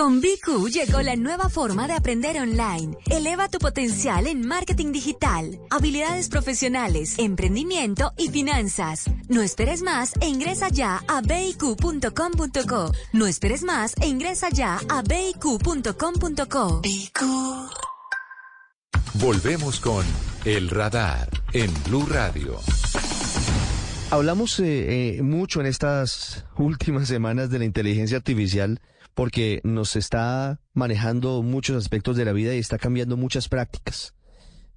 Con 0.00 0.22
BQ 0.22 0.70
llegó 0.70 1.02
la 1.02 1.14
nueva 1.14 1.50
forma 1.50 1.86
de 1.86 1.92
aprender 1.92 2.38
online. 2.38 2.96
Eleva 3.10 3.50
tu 3.50 3.58
potencial 3.58 4.26
en 4.26 4.46
marketing 4.46 4.92
digital, 4.92 5.60
habilidades 5.68 6.30
profesionales, 6.30 7.18
emprendimiento 7.18 8.14
y 8.16 8.30
finanzas. 8.30 9.04
No 9.28 9.42
esperes 9.42 9.82
más 9.82 10.14
e 10.22 10.28
ingresa 10.28 10.70
ya 10.70 11.02
a 11.06 11.20
biq.com.co. 11.20 12.92
No 13.12 13.26
esperes 13.26 13.62
más 13.62 13.94
e 14.00 14.08
ingresa 14.08 14.48
ya 14.48 14.80
a 14.88 15.02
biq.com.co. 15.02 16.80
Volvemos 19.16 19.80
con 19.80 20.06
El 20.46 20.70
Radar 20.70 21.28
en 21.52 21.70
Blue 21.84 22.06
Radio. 22.08 22.58
Hablamos 24.10 24.60
eh, 24.60 25.18
eh, 25.18 25.22
mucho 25.22 25.60
en 25.60 25.66
estas 25.66 26.46
últimas 26.56 27.06
semanas 27.06 27.50
de 27.50 27.58
la 27.58 27.66
inteligencia 27.66 28.16
artificial 28.16 28.80
porque 29.14 29.60
nos 29.64 29.96
está 29.96 30.60
manejando 30.72 31.42
muchos 31.42 31.76
aspectos 31.76 32.16
de 32.16 32.24
la 32.24 32.32
vida 32.32 32.54
y 32.54 32.58
está 32.58 32.78
cambiando 32.78 33.16
muchas 33.16 33.48
prácticas. 33.48 34.14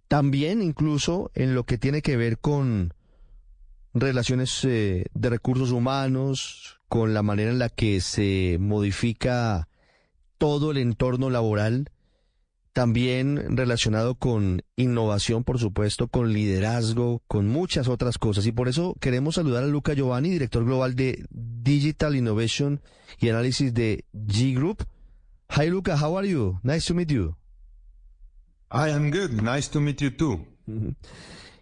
También 0.08 0.62
incluso 0.62 1.32
en 1.34 1.56
lo 1.56 1.66
que 1.66 1.78
tiene 1.78 2.02
que 2.02 2.18
ver 2.18 2.38
con 2.38 2.94
relaciones 3.94 4.64
eh, 4.66 5.06
de 5.14 5.30
recursos 5.30 5.72
humanos, 5.72 6.80
con 6.90 7.14
la 7.14 7.24
manera 7.24 7.52
en 7.52 7.60
la 7.60 7.70
que 7.70 8.02
se 8.02 8.58
modifica 8.60 9.68
todo 10.38 10.72
el 10.72 10.78
entorno 10.78 11.30
laboral, 11.30 11.90
también 12.74 13.56
relacionado 13.56 14.16
con 14.16 14.64
innovación, 14.76 15.44
por 15.44 15.60
supuesto, 15.60 16.08
con 16.08 16.34
liderazgo, 16.34 17.22
con 17.28 17.48
muchas 17.48 17.88
otras 17.88 18.18
cosas. 18.18 18.46
Y 18.48 18.52
por 18.52 18.68
eso 18.68 18.96
queremos 19.00 19.36
saludar 19.36 19.64
a 19.64 19.68
Luca 19.68 19.94
Giovanni, 19.94 20.32
director 20.32 20.66
global 20.66 20.96
de 20.96 21.26
Digital 21.30 22.16
Innovation 22.16 22.82
y 23.20 23.30
Análisis 23.30 23.74
de 23.74 24.06
G 24.14 24.56
Group. 24.56 24.86
Hi 25.56 25.70
Luca, 25.70 25.96
how 26.02 26.18
are 26.18 26.28
you? 26.28 26.60
Nice 26.64 26.88
to 26.88 26.96
meet 26.96 27.10
you. 27.10 27.36
I 28.72 28.90
am 28.90 29.12
good. 29.12 29.42
Nice 29.42 29.70
to 29.70 29.80
meet 29.80 30.02
you 30.02 30.10
too. 30.10 30.46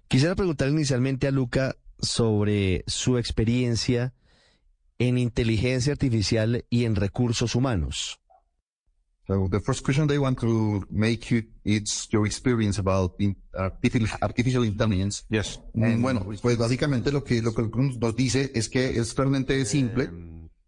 Quisiera 0.08 0.36
preguntar 0.36 0.70
inicialmente 0.70 1.28
a 1.28 1.32
Luca 1.32 1.76
sobre 2.00 2.84
su 2.88 3.18
experiencia 3.18 4.14
en 4.98 5.18
inteligencia 5.18 5.92
artificial 5.92 6.66
y 6.70 6.86
en 6.86 6.96
recursos 6.96 7.56
humanos. 7.56 8.21
So 9.32 9.48
the 9.48 9.62
first 9.62 9.82
question 9.86 10.12
I 10.12 10.18
want 10.18 10.40
to 10.42 10.86
make 10.90 11.32
you 11.32 11.44
it's 11.64 12.10
your 12.12 12.26
experience 12.26 12.78
about 12.78 13.16
artificial, 14.22 14.64
intelligence. 14.66 15.24
Yes. 15.30 15.62
Mm, 15.74 16.02
Bueno, 16.02 16.26
pues 16.42 16.58
básicamente 16.58 17.14
lo 17.14 17.24
que 17.24 17.42
lo 17.42 17.54
que 17.54 17.64
nos 17.98 18.14
dice 18.14 18.52
es 18.54 18.68
que 18.68 19.00
es 19.00 19.16
realmente 19.16 19.64
simple. 19.64 20.10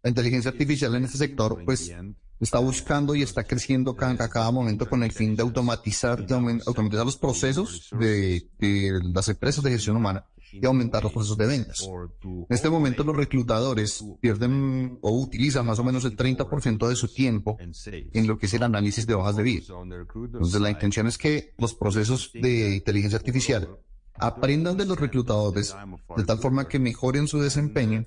La 0.02 0.08
inteligencia 0.08 0.50
artificial 0.50 0.94
en 0.94 1.04
este 1.04 1.18
sector, 1.18 1.62
pues, 1.64 1.92
está 2.40 2.58
buscando 2.58 3.14
y 3.14 3.22
está 3.22 3.44
creciendo 3.44 3.96
a 3.98 4.28
cada 4.28 4.50
momento 4.50 4.88
con 4.88 5.02
el 5.02 5.12
fin 5.12 5.36
de 5.36 5.42
automatizar, 5.42 6.26
de 6.26 6.34
automatizar 6.66 7.04
los 7.04 7.18
procesos 7.18 7.90
de, 7.98 8.48
de 8.58 9.00
las 9.12 9.28
empresas 9.28 9.62
de 9.62 9.72
gestión 9.72 9.96
humana 9.96 10.24
y 10.60 10.66
aumentar 10.66 11.02
los 11.02 11.12
procesos 11.12 11.36
de 11.36 11.46
ventas. 11.46 11.88
En 12.22 12.46
este 12.48 12.70
momento 12.70 13.04
los 13.04 13.16
reclutadores 13.16 14.04
pierden 14.20 14.98
o 15.02 15.10
utilizan 15.10 15.66
más 15.66 15.78
o 15.78 15.84
menos 15.84 16.04
el 16.04 16.16
30% 16.16 16.88
de 16.88 16.96
su 16.96 17.08
tiempo 17.08 17.58
en 17.58 18.26
lo 18.26 18.38
que 18.38 18.46
es 18.46 18.54
el 18.54 18.62
análisis 18.62 19.06
de 19.06 19.14
hojas 19.14 19.36
de 19.36 19.42
vida. 19.42 19.74
Entonces 20.14 20.60
la 20.60 20.70
intención 20.70 21.06
es 21.06 21.18
que 21.18 21.54
los 21.58 21.74
procesos 21.74 22.30
de 22.32 22.76
inteligencia 22.76 23.18
artificial 23.18 23.78
aprendan 24.14 24.76
de 24.76 24.86
los 24.86 24.98
reclutadores 24.98 25.74
de 26.16 26.24
tal 26.24 26.38
forma 26.38 26.68
que 26.68 26.78
mejoren 26.78 27.26
su 27.26 27.40
desempeño 27.40 28.06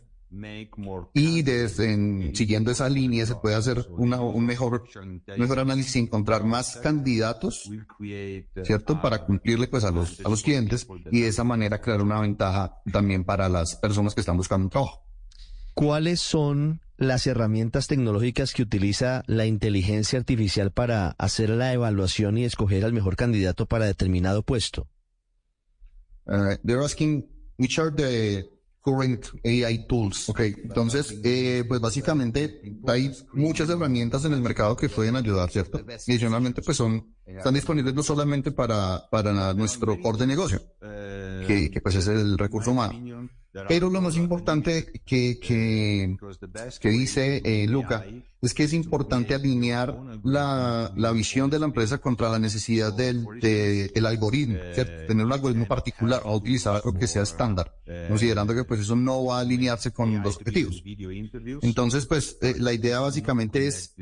y 1.14 1.42
desde 1.42 1.94
en- 1.94 2.36
siguiendo 2.36 2.72
esa 2.72 2.90
línea 2.90 3.26
se 3.26 3.36
puede 3.36 3.56
hacer 3.56 3.86
una, 3.92 4.20
un 4.22 4.46
mejor, 4.46 4.84
mejor 5.38 5.60
análisis 5.60 5.96
y 5.96 6.00
encontrar 6.00 6.44
más 6.44 6.78
candidatos, 6.78 7.70
¿cierto? 8.64 9.02
Para 9.02 9.26
cumplirle 9.26 9.68
pues 9.68 9.84
a 9.84 9.92
los, 9.92 10.20
a 10.26 10.30
los 10.30 10.44
clientes 10.44 10.88
y 11.12 11.22
de 11.22 11.28
esa 11.30 11.44
manera 11.44 11.80
crear 11.82 12.02
una 12.02 12.20
ventaja 12.22 12.82
también 12.92 13.24
para 13.24 13.48
las 13.50 13.76
personas 13.78 14.14
que 14.14 14.22
están 14.22 14.38
buscando 14.38 14.66
un 14.66 14.70
trabajo. 14.70 15.04
¿Cuáles 15.74 16.20
son 16.20 16.82
las 16.98 17.28
herramientas 17.28 17.86
tecnológicas 17.88 18.54
que 18.54 18.64
utiliza 18.64 19.24
la 19.28 19.46
inteligencia 19.46 20.18
artificial 20.18 20.72
para 20.72 21.12
hacer 21.20 21.52
la 21.52 21.72
evaluación 21.72 22.38
y 22.40 22.46
escoger 22.46 22.84
al 22.84 22.94
mejor 22.94 23.16
candidato 23.16 23.68
para 23.68 23.86
determinado 23.86 24.42
puesto? 24.44 24.88
Uh, 26.26 26.56
they're 26.66 26.84
asking 26.84 27.26
which 27.58 27.80
are 27.80 27.92
the 27.92 28.50
current 28.88 29.26
AI 29.44 29.86
tools. 29.88 30.30
Ok, 30.30 30.40
entonces, 30.40 31.20
eh, 31.24 31.66
pues 31.68 31.82
básicamente 31.82 32.62
hay 32.88 33.12
muchas 33.34 33.70
herramientas 33.70 34.24
en 34.24 34.34
el 34.34 34.42
mercado 34.42 34.78
que 34.78 34.88
pueden 34.88 35.18
ayudar, 35.18 35.50
¿cierto? 35.50 35.82
Adicionalmente, 36.08 36.62
pues 36.62 36.78
son, 36.78 37.14
están 37.26 37.54
disponibles 37.54 37.94
no 37.94 38.04
solamente 38.04 38.52
para, 38.52 39.04
para 39.12 39.54
nuestro 39.54 40.00
core 40.00 40.20
de 40.20 40.28
negocio, 40.28 40.62
que, 41.46 41.70
que 41.70 41.82
pues 41.82 41.96
es 41.96 42.08
el 42.08 42.38
recurso 42.38 42.72
humano. 42.72 43.30
Pero 43.68 43.90
lo 43.90 44.02
más 44.02 44.16
importante 44.16 44.92
que, 45.06 45.40
que, 45.40 46.16
que 46.80 46.90
dice 46.90 47.42
eh, 47.46 47.68
Luca 47.68 48.06
es 48.42 48.54
que 48.54 48.64
es 48.64 48.74
importante 48.74 49.34
alinear 49.34 49.98
la, 50.24 50.92
la 50.96 51.12
visión 51.12 51.50
de 51.50 51.58
la 51.60 51.66
empresa 51.66 51.98
contra 51.98 52.30
la 52.30 52.38
necesidad 52.40 52.94
del, 52.94 53.26
de- 53.42 53.88
del 53.90 54.06
algoritmo, 54.06 54.56
¿cierto? 54.76 55.08
tener 55.08 55.26
un 55.26 55.32
algoritmo 55.34 55.66
particular 55.68 56.22
o 56.24 56.36
utilizar 56.36 56.76
algo 56.76 56.94
que 56.94 57.08
sea 57.08 57.24
estándar, 57.24 57.74
considerando 58.10 58.54
que 58.54 58.64
pues 58.64 58.82
eso 58.82 58.96
no 58.96 59.26
va 59.26 59.38
a 59.38 59.42
alinearse 59.42 59.92
con 59.92 60.12
los 60.24 60.36
objetivos. 60.38 60.82
Entonces, 61.64 62.06
pues 62.06 62.38
eh, 62.42 62.56
la 62.60 62.74
idea 62.74 63.00
básicamente 63.00 63.66
es 63.68 63.96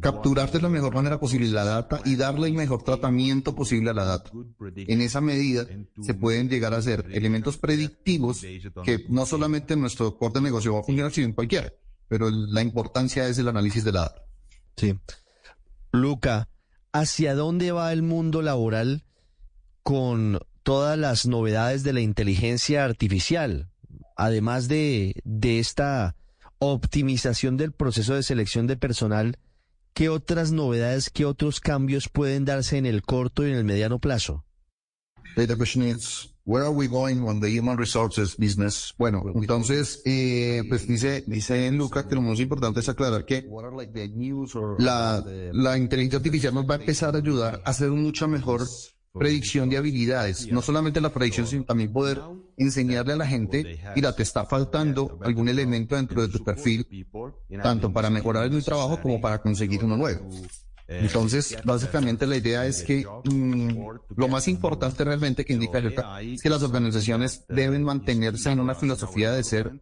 capturar 0.00 0.50
de 0.52 0.60
la 0.60 0.68
mejor 0.68 0.94
manera 0.94 1.18
posible 1.18 1.48
la 1.48 1.64
data 1.64 2.00
y 2.04 2.14
darle 2.14 2.46
el 2.46 2.54
mejor 2.54 2.84
tratamiento 2.84 3.54
posible 3.54 3.90
a 3.90 3.94
la 3.94 4.04
data. 4.04 4.30
En 4.76 5.00
esa 5.00 5.20
medida 5.20 5.66
se 6.00 6.14
pueden 6.14 6.48
llegar 6.48 6.72
a 6.72 6.82
ser 6.82 7.06
elementos 7.12 7.58
predictivos 7.58 8.42
que 8.84 9.04
no 9.08 9.26
solamente 9.26 9.74
en 9.74 9.80
nuestro 9.80 10.16
core 10.18 10.34
de 10.34 10.40
negocio 10.42 10.74
va 10.74 10.80
a 10.80 10.84
funcionar, 10.84 11.12
sino 11.12 11.26
en 11.26 11.32
cualquiera, 11.32 11.72
pero 12.06 12.30
la 12.30 12.62
importancia 12.62 13.26
es 13.26 13.38
el 13.38 13.48
análisis 13.48 13.82
de 13.82 13.92
la 13.92 14.00
data. 14.02 14.22
Sí. 14.76 14.98
Luca, 15.90 16.48
¿hacia 16.92 17.34
dónde 17.34 17.72
va 17.72 17.92
el 17.92 18.02
mundo 18.02 18.42
laboral 18.42 19.04
con 19.82 20.38
todas 20.62 20.96
las 20.96 21.26
novedades 21.26 21.82
de 21.82 21.92
la 21.92 22.00
inteligencia 22.00 22.84
artificial? 22.84 23.70
Además 24.16 24.68
de, 24.68 25.20
de 25.24 25.58
esta 25.58 26.14
optimización 26.58 27.56
del 27.56 27.72
proceso 27.72 28.14
de 28.14 28.22
selección 28.22 28.66
de 28.66 28.76
personal, 28.76 29.38
¿qué 29.96 30.10
otras 30.10 30.52
novedades, 30.52 31.08
qué 31.08 31.24
otros 31.24 31.58
cambios 31.58 32.10
pueden 32.10 32.44
darse 32.44 32.76
en 32.76 32.84
el 32.84 33.00
corto 33.00 33.46
y 33.46 33.50
en 33.50 33.56
el 33.56 33.64
mediano 33.64 33.98
plazo? 33.98 34.44
The 35.36 35.56
question 35.56 35.82
is, 35.82 36.34
where 36.44 36.66
are 36.66 36.74
we 36.74 36.86
going 36.86 37.22
on 37.26 37.40
the 37.40 37.48
human 37.48 37.78
resources 37.78 38.36
business? 38.36 38.94
Bueno, 38.98 39.24
entonces, 39.34 40.02
eh, 40.04 40.64
pues 40.68 40.86
dice, 40.86 41.24
dice 41.26 41.72
Luca 41.72 42.06
que 42.06 42.14
lo 42.14 42.20
más 42.20 42.38
importante 42.40 42.80
es 42.80 42.88
aclarar 42.90 43.24
que 43.24 43.48
la, 44.78 45.24
la 45.52 45.78
inteligencia 45.78 46.18
artificial 46.18 46.52
nos 46.52 46.68
va 46.68 46.74
a 46.74 46.78
empezar 46.78 47.14
a 47.14 47.18
ayudar 47.18 47.62
a 47.64 47.70
hacer 47.70 47.88
mucha 47.90 48.26
mejor 48.26 48.66
predicción 49.14 49.70
de 49.70 49.78
habilidades. 49.78 50.52
No 50.52 50.60
solamente 50.60 51.00
la 51.00 51.12
predicción, 51.12 51.46
sino 51.46 51.64
también 51.64 51.90
poder 51.90 52.20
enseñarle 52.56 53.12
a 53.12 53.16
la 53.16 53.26
gente, 53.26 53.80
mira, 53.94 54.14
te 54.14 54.22
está 54.22 54.44
faltando 54.44 55.18
algún 55.22 55.48
elemento 55.48 55.96
dentro 55.96 56.22
de 56.22 56.28
tu 56.28 56.42
perfil, 56.44 56.86
tanto 57.62 57.92
para 57.92 58.10
mejorar 58.10 58.46
en 58.46 58.54
el 58.54 58.64
trabajo 58.64 59.00
como 59.00 59.20
para 59.20 59.40
conseguir 59.40 59.84
uno 59.84 59.96
nuevo. 59.96 60.28
Entonces, 60.88 61.56
básicamente 61.64 62.26
la 62.26 62.36
idea 62.36 62.64
es 62.66 62.82
que 62.84 63.04
mm, 63.24 63.70
lo 64.16 64.28
más 64.28 64.46
importante 64.46 65.04
realmente 65.04 65.44
que 65.44 65.52
indica 65.52 65.78
es 66.20 66.40
que 66.40 66.50
las 66.50 66.62
organizaciones 66.62 67.44
deben 67.48 67.82
mantenerse 67.82 68.50
en 68.50 68.60
una 68.60 68.74
filosofía 68.74 69.32
de 69.32 69.42
ser 69.42 69.80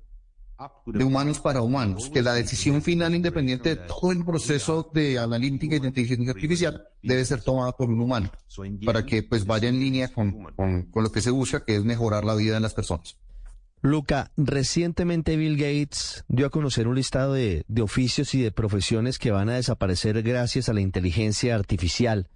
de 0.87 1.05
humanos 1.05 1.41
para 1.41 1.63
humanos, 1.63 2.11
que 2.11 2.23
la 2.23 2.35
decisión 2.35 2.83
final 2.83 3.15
independiente 3.15 3.71
de 3.71 3.77
todo 3.77 4.13
el 4.13 4.25
proceso 4.25 4.91
de 4.95 5.19
analítica 5.19 5.77
y 5.77 5.81
de 5.81 5.89
inteligencia 5.89 6.33
artificial 6.33 6.85
debe 7.03 7.25
ser 7.25 7.43
tomada 7.43 7.73
por 7.73 7.91
un 7.91 8.01
humano, 8.01 8.31
para 8.85 9.05
que 9.05 9.23
pues 9.23 9.45
vaya 9.45 9.69
en 9.69 9.81
línea 9.81 10.13
con, 10.13 10.45
con, 10.55 10.83
con 10.85 11.03
lo 11.03 11.13
que 11.13 11.21
se 11.21 11.31
busca, 11.31 11.65
que 11.65 11.77
es 11.77 11.85
mejorar 11.85 12.25
la 12.25 12.35
vida 12.35 12.55
de 12.55 12.61
las 12.61 12.75
personas. 12.75 13.19
Luca, 13.83 14.33
recientemente 14.39 15.37
Bill 15.37 15.59
Gates 15.59 16.25
dio 16.29 16.47
a 16.47 16.51
conocer 16.51 16.89
un 16.89 16.95
listado 16.95 17.35
de, 17.35 17.65
de 17.69 17.83
oficios 17.83 18.35
y 18.35 18.41
de 18.41 18.51
profesiones 18.51 19.19
que 19.19 19.31
van 19.31 19.51
a 19.51 19.57
desaparecer 19.57 20.23
gracias 20.23 20.71
a 20.71 20.73
la 20.73 20.81
inteligencia 20.81 21.55
artificial. 21.55 22.31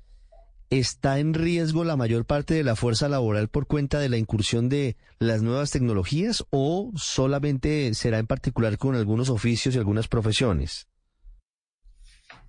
¿Está 0.71 1.19
en 1.19 1.33
riesgo 1.33 1.83
la 1.83 1.97
mayor 1.97 2.27
parte 2.27 2.53
de 2.53 2.63
la 2.63 2.77
fuerza 2.77 3.09
laboral 3.09 3.49
por 3.49 3.67
cuenta 3.67 4.01
de 4.01 4.11
la 4.11 4.19
incursión 4.19 4.69
de 4.69 4.99
las 5.19 5.41
nuevas 5.41 5.71
tecnologías 5.71 6.45
o 6.51 6.93
solamente 6.95 7.95
será 7.95 8.19
en 8.19 8.27
particular 8.27 8.77
con 8.77 8.95
algunos 8.95 9.31
oficios 9.31 9.75
y 9.75 9.79
algunas 9.79 10.09
profesiones? 10.09 10.87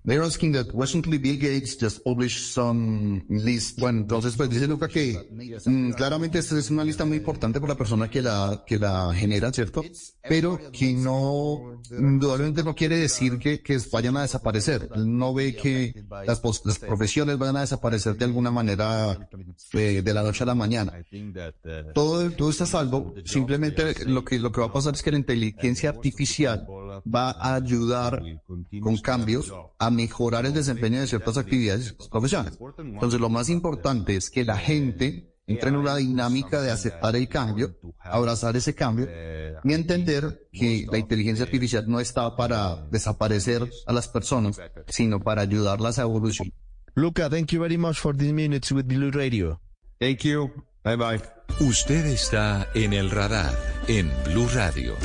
They're 0.02 0.22
asking 0.22 0.52
that 0.52 0.72
Bill 0.72 1.38
Gates 1.38 1.76
just 1.76 2.02
published 2.02 2.54
some 2.54 3.22
list. 3.28 3.78
Bueno, 3.78 4.00
entonces 4.00 4.34
pues 4.34 4.48
dice 4.48 4.66
Luca 4.66 4.88
que 4.88 5.28
mm, 5.66 5.92
claramente 5.92 6.38
esta 6.38 6.58
es 6.58 6.70
una 6.70 6.84
lista 6.84 7.04
muy 7.04 7.18
importante 7.18 7.60
para 7.60 7.74
la 7.74 7.78
persona 7.78 8.08
que 8.08 8.22
la, 8.22 8.64
que 8.66 8.78
la 8.78 9.12
genera, 9.14 9.52
¿cierto? 9.52 9.82
Pero 10.26 10.58
que 10.72 10.94
no, 10.94 11.82
indudablemente 11.90 12.64
no 12.64 12.74
quiere 12.74 12.96
decir 12.96 13.38
que, 13.38 13.60
vayan 13.92 14.16
a 14.16 14.22
desaparecer. 14.22 14.90
No 14.96 15.34
ve 15.34 15.54
que 15.54 16.02
las, 16.26 16.40
las 16.64 16.78
profesiones 16.78 17.36
vayan 17.36 17.56
a 17.58 17.60
desaparecer 17.60 18.16
de 18.16 18.24
alguna 18.24 18.50
manera 18.50 19.28
eh, 19.72 20.02
de 20.02 20.14
la 20.14 20.22
noche 20.22 20.44
a 20.44 20.46
la 20.46 20.54
mañana. 20.54 20.94
Todo, 21.94 22.30
todo 22.30 22.50
está 22.50 22.64
salvo. 22.64 23.14
Simplemente 23.24 24.06
lo 24.06 24.24
que, 24.24 24.38
lo 24.38 24.50
que 24.50 24.60
va 24.60 24.68
a 24.68 24.72
pasar 24.72 24.94
es 24.94 25.02
que 25.02 25.10
la 25.10 25.18
inteligencia 25.18 25.90
artificial 25.90 26.66
va 27.06 27.30
a 27.30 27.54
ayudar 27.54 28.22
con 28.80 28.96
cambios 28.98 29.52
a 29.78 29.90
mejorar 29.90 30.46
el 30.46 30.54
desempeño 30.54 31.00
de 31.00 31.06
ciertas 31.06 31.36
actividades 31.36 31.92
profesionales. 32.10 32.58
Entonces, 32.78 33.20
lo 33.20 33.28
más 33.28 33.48
importante 33.48 34.16
es 34.16 34.30
que 34.30 34.44
la 34.44 34.56
gente 34.56 35.30
entre 35.46 35.70
en 35.70 35.76
una 35.76 35.96
dinámica 35.96 36.60
de 36.60 36.70
aceptar 36.70 37.16
el 37.16 37.28
cambio, 37.28 37.76
abrazar 37.98 38.56
ese 38.56 38.74
cambio 38.74 39.08
y 39.64 39.72
entender 39.72 40.48
que 40.52 40.86
la 40.90 40.98
inteligencia 40.98 41.44
artificial 41.44 41.84
no 41.88 41.98
está 41.98 42.36
para 42.36 42.86
desaparecer 42.90 43.68
a 43.86 43.92
las 43.92 44.08
personas, 44.08 44.60
sino 44.86 45.20
para 45.20 45.42
ayudarlas 45.42 45.98
a 45.98 46.02
evolucionar. 46.02 46.52
Luca, 46.94 47.28
thank 47.30 47.52
you 47.52 47.60
very 47.60 47.78
much 47.78 47.98
for 47.98 48.16
these 48.16 48.32
minutes 48.32 48.72
with 48.72 48.84
Blue 48.84 49.10
Radio. 49.10 49.60
Thank 49.98 50.20
you. 50.20 50.50
Bye 50.82 50.96
bye. 50.96 51.20
Usted 51.60 52.06
está 52.06 52.68
en 52.74 52.92
el 52.92 53.10
radar 53.10 53.54
en 53.86 54.10
Blue 54.24 54.48
Radio. 54.54 54.96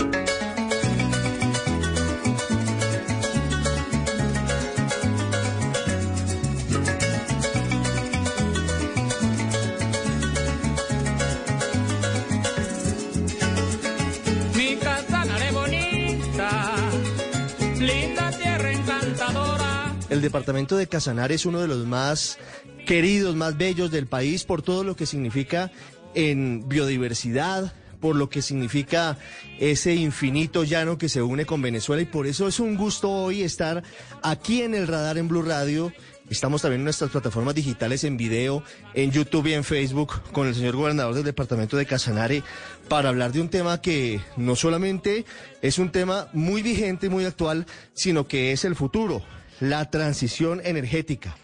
El 20.10 20.22
departamento 20.22 20.78
de 20.78 20.88
Casanare 20.88 21.34
es 21.34 21.46
uno 21.46 21.60
de 21.60 21.68
los 21.68 21.86
más 21.88 22.38
queridos, 22.86 23.36
más 23.36 23.58
bellos 23.58 23.89
del 23.89 24.06
país 24.06 24.44
por 24.44 24.62
todo 24.62 24.84
lo 24.84 24.96
que 24.96 25.08
significa 25.08 25.72
en 26.13 26.68
biodiversidad, 26.70 27.74
por 28.00 28.15
lo 28.15 28.30
que 28.30 28.44
significa 28.44 29.18
ese 29.60 29.96
infinito 29.96 30.63
llano 30.63 31.00
que 31.00 31.10
se 31.10 31.24
une 31.24 31.48
con 31.48 31.63
Venezuela 31.63 32.04
y 32.04 32.06
por 32.06 32.28
eso 32.28 32.48
es 32.48 32.60
un 32.60 32.78
gusto 32.78 33.10
hoy 33.10 33.41
estar 33.41 33.82
aquí 34.22 34.62
en 34.62 34.76
el 34.76 34.88
radar 34.88 35.18
en 35.18 35.28
Blue 35.28 35.41
Radio. 35.41 35.91
Estamos 36.30 36.62
también 36.62 36.82
en 36.82 36.86
nuestras 36.86 37.10
plataformas 37.10 37.56
digitales 37.56 38.04
en 38.04 38.15
video, 38.15 38.63
en 38.94 39.12
YouTube 39.12 39.48
y 39.48 39.54
en 39.54 39.63
Facebook 39.63 40.22
con 40.32 40.48
el 40.48 40.54
señor 40.54 40.76
gobernador 40.76 41.15
del 41.15 41.24
departamento 41.24 41.78
de 41.78 41.88
Casanare 41.88 42.44
para 42.88 43.10
hablar 43.10 43.32
de 43.32 43.41
un 43.41 43.50
tema 43.50 43.82
que 43.82 44.22
no 44.38 44.56
solamente 44.56 45.26
es 45.63 45.80
un 45.80 45.91
tema 45.91 46.28
muy 46.32 46.62
vigente 46.62 47.08
y 47.08 47.10
muy 47.10 47.26
actual, 47.26 47.65
sino 47.94 48.28
que 48.28 48.52
es 48.52 48.65
el 48.65 48.76
futuro, 48.76 49.24
la 49.60 49.89
transición 49.89 50.62
energética. 50.63 51.36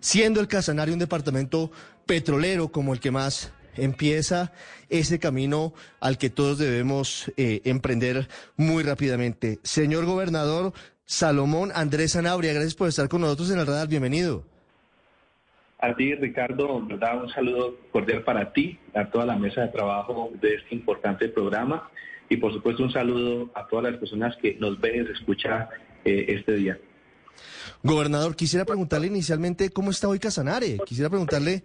Siendo 0.00 0.40
el 0.40 0.48
Casanare 0.48 0.92
un 0.92 0.98
departamento 0.98 1.70
petrolero 2.06 2.68
como 2.68 2.94
el 2.94 3.00
que 3.00 3.10
más 3.10 3.52
empieza 3.76 4.52
ese 4.88 5.18
camino 5.18 5.72
al 6.00 6.18
que 6.18 6.30
todos 6.30 6.58
debemos 6.58 7.32
eh, 7.36 7.60
emprender 7.64 8.28
muy 8.56 8.82
rápidamente. 8.82 9.58
Señor 9.62 10.04
gobernador 10.04 10.72
Salomón 11.04 11.70
Andrés 11.74 12.12
Sanabria, 12.12 12.52
gracias 12.52 12.74
por 12.74 12.88
estar 12.88 13.08
con 13.08 13.20
nosotros 13.20 13.50
en 13.50 13.58
el 13.58 13.66
radar. 13.66 13.88
Bienvenido. 13.88 14.44
A 15.80 15.94
ti, 15.94 16.14
Ricardo, 16.14 16.84
¿verdad? 16.84 17.22
un 17.22 17.30
saludo 17.30 17.76
cordial 17.92 18.24
para 18.24 18.52
ti, 18.52 18.78
a 18.94 19.08
toda 19.10 19.24
la 19.24 19.36
mesa 19.36 19.60
de 19.60 19.68
trabajo 19.68 20.30
de 20.40 20.56
este 20.56 20.74
importante 20.74 21.28
programa 21.28 21.88
y 22.28 22.36
por 22.36 22.52
supuesto 22.52 22.82
un 22.82 22.92
saludo 22.92 23.50
a 23.54 23.66
todas 23.68 23.92
las 23.92 24.00
personas 24.00 24.36
que 24.36 24.54
nos 24.54 24.80
ven 24.80 25.06
y 25.06 25.12
escuchan 25.12 25.68
eh, 26.04 26.26
este 26.28 26.54
día. 26.54 26.78
Gobernador, 27.82 28.34
quisiera 28.34 28.64
preguntarle 28.64 29.06
inicialmente 29.06 29.70
cómo 29.70 29.90
está 29.90 30.08
hoy 30.08 30.18
Casanare. 30.18 30.78
Quisiera 30.84 31.08
preguntarle 31.08 31.62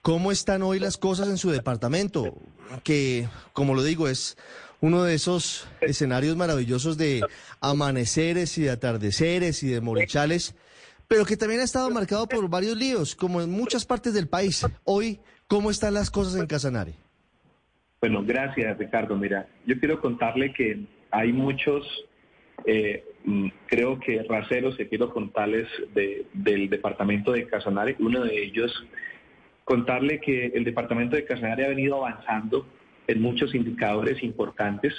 cómo 0.00 0.32
están 0.32 0.62
hoy 0.62 0.78
las 0.78 0.96
cosas 0.96 1.28
en 1.28 1.38
su 1.38 1.50
departamento, 1.50 2.36
que, 2.82 3.28
como 3.52 3.74
lo 3.74 3.82
digo, 3.82 4.08
es 4.08 4.36
uno 4.80 5.04
de 5.04 5.14
esos 5.14 5.68
escenarios 5.80 6.36
maravillosos 6.36 6.98
de 6.98 7.22
amaneceres 7.60 8.58
y 8.58 8.62
de 8.62 8.70
atardeceres 8.70 9.62
y 9.62 9.68
de 9.68 9.80
morichales, 9.80 10.56
pero 11.06 11.24
que 11.24 11.36
también 11.36 11.60
ha 11.60 11.64
estado 11.64 11.88
marcado 11.90 12.26
por 12.26 12.48
varios 12.48 12.76
líos, 12.76 13.14
como 13.14 13.40
en 13.40 13.50
muchas 13.50 13.84
partes 13.84 14.14
del 14.14 14.28
país. 14.28 14.66
Hoy, 14.84 15.20
¿cómo 15.46 15.70
están 15.70 15.94
las 15.94 16.10
cosas 16.10 16.40
en 16.40 16.46
Casanare? 16.46 16.94
Bueno, 18.00 18.24
gracias, 18.24 18.76
Ricardo. 18.78 19.16
Mira, 19.16 19.46
yo 19.66 19.78
quiero 19.78 20.00
contarle 20.00 20.52
que 20.52 20.84
hay 21.12 21.32
muchos 21.32 21.86
eh, 22.64 23.04
creo 23.66 23.98
que 24.00 24.22
raseros 24.28 24.76
que 24.76 24.88
quiero 24.88 25.10
contarles 25.10 25.68
del 26.32 26.68
departamento 26.68 27.32
de 27.32 27.46
Casanare. 27.46 27.96
Uno 27.98 28.24
de 28.24 28.42
ellos, 28.42 28.72
contarle 29.64 30.20
que 30.20 30.46
el 30.46 30.64
departamento 30.64 31.16
de 31.16 31.24
Casanare 31.24 31.64
ha 31.64 31.68
venido 31.68 32.04
avanzando 32.04 32.66
en 33.06 33.20
muchos 33.20 33.54
indicadores 33.54 34.22
importantes. 34.22 34.94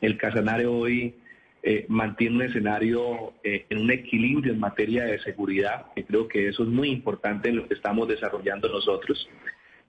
El 0.00 0.16
Casanare 0.16 0.66
hoy 0.66 1.14
eh, 1.62 1.86
mantiene 1.88 2.36
un 2.36 2.42
escenario 2.42 3.32
eh, 3.42 3.64
en 3.70 3.78
un 3.78 3.90
equilibrio 3.90 4.52
en 4.52 4.60
materia 4.60 5.04
de 5.04 5.18
seguridad, 5.20 5.86
que 5.94 6.04
creo 6.04 6.28
que 6.28 6.48
eso 6.48 6.62
es 6.62 6.68
muy 6.68 6.90
importante 6.90 7.48
en 7.48 7.56
lo 7.56 7.68
que 7.68 7.74
estamos 7.74 8.08
desarrollando 8.08 8.68
nosotros. 8.68 9.28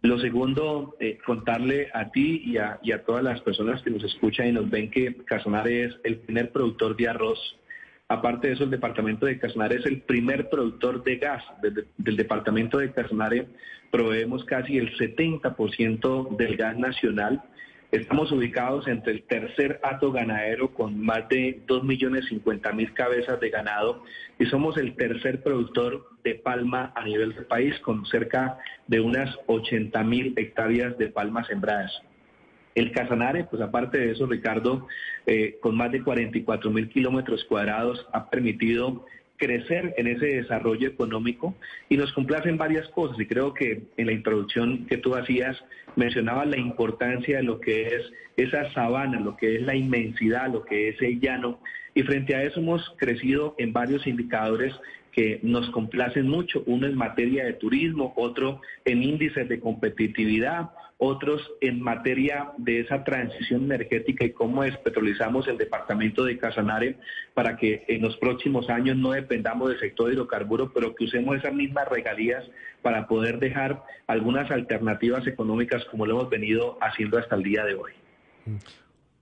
Lo 0.02 0.20
segundo, 0.20 0.96
eh, 1.00 1.18
contarle 1.26 1.90
a 1.94 2.12
ti 2.12 2.44
y 2.46 2.58
a, 2.58 2.80
todas 3.06 3.24
las 3.24 3.42
personas 3.42 3.82
que 3.82 3.90
nos 3.90 4.04
escuchan 4.04 4.48
y 4.48 4.52
nos 4.52 4.70
ven 4.70 4.92
que 4.92 5.16
Casanare 5.26 5.86
es 5.86 5.96
el 6.04 6.18
primer 6.18 6.52
productor 6.52 6.96
de 6.96 7.08
arroz. 7.08 7.40
Aparte 8.08 8.48
de 8.48 8.54
eso, 8.54 8.66
el 8.66 8.70
departamento 8.70 9.26
de 9.26 9.40
Casanare 9.40 9.78
es 9.78 9.86
el 9.88 10.02
primer 10.02 10.50
productor 10.50 11.04
de 11.04 11.16
gas. 11.18 11.44
del 11.98 12.18
departamento 12.18 12.78
de 12.78 12.92
Casanare 12.92 13.48
proveemos 13.90 14.46
casi 14.46 14.78
el 14.78 14.96
70% 14.96 16.38
del 16.38 16.56
gas 16.56 16.78
nacional 16.78 17.42
Estamos 17.96 18.30
ubicados 18.34 18.90
entre 18.90 19.14
el 19.14 19.24
tercer 19.24 19.80
hato 19.82 20.12
ganadero 20.12 20.74
con 20.74 21.00
más 21.00 21.30
de 21.30 21.62
2.050.000 21.66 22.94
cabezas 22.94 23.40
de 23.40 23.50
ganado 23.50 24.04
y 24.38 24.46
somos 24.48 24.76
el 24.76 24.98
tercer 24.98 25.42
productor 25.42 26.10
de 26.22 26.36
palma 26.36 26.92
a 26.94 27.06
nivel 27.06 27.34
del 27.34 27.46
país 27.46 27.80
con 27.80 28.06
cerca 28.06 28.58
de 28.88 29.00
unas 29.00 29.34
80.000 29.48 30.38
hectáreas 30.38 30.98
de 30.98 31.08
palmas 31.08 31.48
sembradas. 31.48 32.02
El 32.76 32.92
Casanare, 32.92 33.46
pues 33.46 33.62
aparte 33.62 33.98
de 33.98 34.12
eso, 34.12 34.26
Ricardo, 34.26 34.90
eh, 35.26 35.58
con 35.62 35.78
más 35.78 35.90
de 35.94 36.04
44.000 36.04 36.90
kilómetros 36.90 37.46
cuadrados, 37.46 38.06
ha 38.12 38.30
permitido 38.30 39.06
crecer 39.38 39.94
en 39.98 40.08
ese 40.08 40.26
desarrollo 40.28 40.88
económico 40.88 41.56
y 41.90 41.98
nos 41.98 42.12
complacen 42.14 42.58
varias 42.58 42.88
cosas. 42.90 43.20
Y 43.20 43.26
creo 43.26 43.54
que 43.54 43.84
en 43.98 44.06
la 44.08 44.14
introducción 44.14 44.86
que 44.88 44.98
tú 44.98 45.16
hacías 45.16 45.58
mencionaba 45.96 46.46
la 46.46 46.58
importancia 46.58 47.38
de 47.38 47.44
lo 47.44 47.60
que 47.60 47.88
es 47.88 48.12
esa 48.38 48.72
sabana, 48.74 49.20
lo 49.20 49.38
que 49.38 49.56
es 49.56 49.62
la 49.62 49.76
inmensidad, 49.76 50.52
lo 50.52 50.64
que 50.66 50.90
es 50.90 51.02
el 51.02 51.20
llano. 51.20 51.60
Y 51.94 52.04
frente 52.04 52.36
a 52.36 52.44
eso 52.44 52.60
hemos 52.60 52.94
crecido 52.98 53.56
en 53.58 53.74
varios 53.74 54.06
indicadores 54.06 54.74
que 55.12 55.40
nos 55.44 55.70
complacen 55.70 56.28
mucho, 56.28 56.62
uno 56.66 56.88
en 56.88 56.96
materia 56.96 57.46
de 57.46 57.54
turismo, 57.54 58.14
otro 58.18 58.62
en 58.84 59.02
índices 59.02 59.48
de 59.48 59.62
competitividad, 59.62 60.72
otros 60.98 61.42
en 61.60 61.82
materia 61.82 62.52
de 62.58 62.80
esa 62.80 63.04
transición 63.04 63.64
energética 63.64 64.24
y 64.24 64.32
cómo 64.32 64.64
despetrolizamos 64.64 65.48
el 65.48 65.58
departamento 65.58 66.24
de 66.24 66.38
Casanare 66.38 66.98
para 67.34 67.58
que 67.58 67.84
en 67.88 68.02
los 68.02 68.16
próximos 68.18 68.70
años 68.70 68.96
no 68.96 69.12
dependamos 69.12 69.70
del 69.70 69.80
sector 69.80 70.08
de 70.08 70.14
hidrocarburos, 70.14 70.72
pero 70.74 70.96
que 70.96 71.04
usemos 71.04 71.36
esas 71.38 71.54
mismas 71.54 71.90
regalías 71.90 72.46
para 72.82 73.08
poder 73.08 73.40
dejar 73.40 73.84
algunas 74.08 74.50
alternativas 74.52 75.28
económicas 75.28 75.84
como 75.86 76.06
lo 76.06 76.14
hemos 76.14 76.30
venido 76.30 76.78
haciendo 76.82 77.18
hasta 77.18 77.36
el 77.36 77.44
día 77.44 77.66
de 77.66 77.76
hoy. 77.76 77.92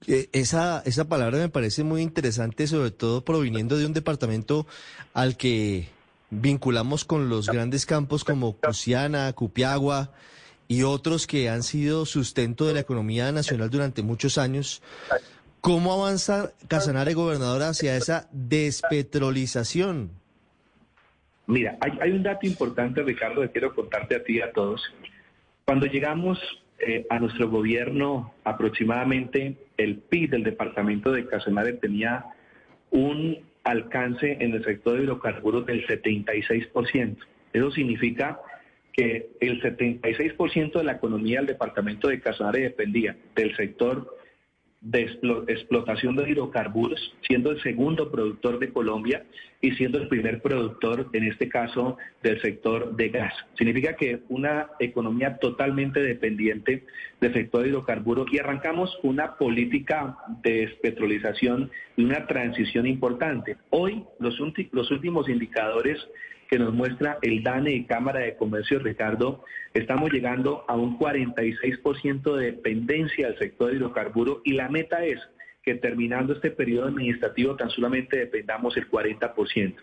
Eh, 0.05 0.29
esa, 0.31 0.83
esa 0.85 1.07
palabra 1.07 1.39
me 1.39 1.49
parece 1.49 1.83
muy 1.83 2.01
interesante, 2.01 2.67
sobre 2.67 2.91
todo 2.91 3.25
proviniendo 3.25 3.77
de 3.77 3.85
un 3.85 3.93
departamento 3.93 4.67
al 5.13 5.37
que 5.37 5.87
vinculamos 6.29 7.05
con 7.05 7.29
los 7.29 7.47
grandes 7.47 7.85
campos 7.85 8.23
como 8.23 8.57
Cusiana, 8.57 9.31
Cupiagua, 9.33 10.11
y 10.67 10.83
otros 10.83 11.27
que 11.27 11.49
han 11.49 11.63
sido 11.63 12.05
sustento 12.05 12.65
de 12.65 12.73
la 12.73 12.79
economía 12.79 13.31
nacional 13.31 13.69
durante 13.69 14.01
muchos 14.01 14.37
años. 14.37 14.81
¿Cómo 15.61 15.93
avanza 15.93 16.51
Casanare, 16.67 17.13
gobernador, 17.13 17.61
hacia 17.61 17.95
esa 17.95 18.27
despetrolización? 18.31 20.11
Mira, 21.47 21.77
hay, 21.79 22.11
un 22.11 22.23
dato 22.23 22.47
importante, 22.47 23.01
Ricardo, 23.03 23.41
que 23.41 23.49
quiero 23.51 23.75
contarte 23.75 24.15
a 24.15 24.23
ti 24.23 24.37
y 24.37 24.41
a 24.41 24.51
todos. 24.51 24.81
Cuando 25.65 25.85
llegamos 25.85 26.39
eh, 26.79 27.05
a 27.09 27.19
nuestro 27.19 27.49
gobierno, 27.49 28.33
aproximadamente 28.43 29.57
el 29.77 29.97
PIB 29.97 30.31
del 30.31 30.43
departamento 30.43 31.11
de 31.11 31.27
Casanare 31.27 31.73
tenía 31.73 32.25
un 32.91 33.39
alcance 33.63 34.37
en 34.39 34.53
el 34.53 34.63
sector 34.63 34.97
de 34.97 35.03
hidrocarburos 35.03 35.65
del 35.65 35.85
76%. 35.87 37.17
Eso 37.53 37.71
significa 37.71 38.39
que 38.93 39.31
el 39.41 39.61
76% 39.61 40.73
de 40.73 40.83
la 40.83 40.93
economía 40.93 41.39
del 41.39 41.47
departamento 41.47 42.07
de 42.07 42.21
Casanare 42.21 42.61
dependía 42.61 43.17
del 43.35 43.55
sector 43.55 44.17
de 44.83 45.01
explotación 45.47 46.17
de 46.17 46.29
hidrocarburos, 46.29 47.15
siendo 47.25 47.51
el 47.51 47.61
segundo 47.61 48.11
productor 48.11 48.59
de 48.59 48.73
Colombia 48.73 49.23
y 49.61 49.71
siendo 49.71 49.97
el 49.97 50.09
primer 50.09 50.41
productor, 50.41 51.09
en 51.13 51.23
este 51.23 51.47
caso, 51.47 51.97
del 52.21 52.41
sector 52.41 52.93
de 52.93 53.07
gas. 53.07 53.33
Significa 53.57 53.95
que 53.95 54.19
una 54.27 54.71
economía 54.79 55.37
totalmente 55.37 56.01
dependiente 56.01 56.83
del 57.21 57.33
sector 57.33 57.63
de 57.63 57.69
hidrocarburos 57.69 58.27
y 58.33 58.39
arrancamos 58.39 58.99
una 59.03 59.37
política 59.37 60.17
de 60.43 60.67
despetrolización 60.67 61.71
y 61.95 62.03
una 62.03 62.27
transición 62.27 62.85
importante. 62.85 63.55
Hoy 63.69 64.03
los, 64.19 64.37
los 64.73 64.91
últimos 64.91 65.29
indicadores 65.29 65.97
que 66.53 66.59
nos 66.59 66.71
muestra 66.71 67.17
el 67.23 67.41
DANE 67.41 67.71
y 67.71 67.85
Cámara 67.85 68.19
de 68.19 68.35
Comercio, 68.35 68.77
Ricardo, 68.77 69.43
estamos 69.73 70.11
llegando 70.11 70.63
a 70.67 70.75
un 70.75 70.99
46% 70.99 72.35
de 72.35 72.51
dependencia 72.51 73.25
del 73.25 73.39
sector 73.39 73.71
de 73.71 73.77
hidrocarburos 73.77 74.37
y 74.43 74.53
la 74.53 74.69
meta 74.69 75.03
es 75.03 75.19
que 75.63 75.73
terminando 75.73 76.33
este 76.33 76.51
periodo 76.51 76.89
administrativo 76.89 77.55
tan 77.55 77.71
solamente 77.71 78.19
dependamos 78.19 78.77
el 78.77 78.87
40%. 78.87 79.73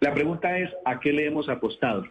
La 0.00 0.14
pregunta 0.14 0.58
es, 0.58 0.68
¿a 0.84 0.98
qué 0.98 1.12
le 1.12 1.26
hemos 1.26 1.48
apostado? 1.48 2.02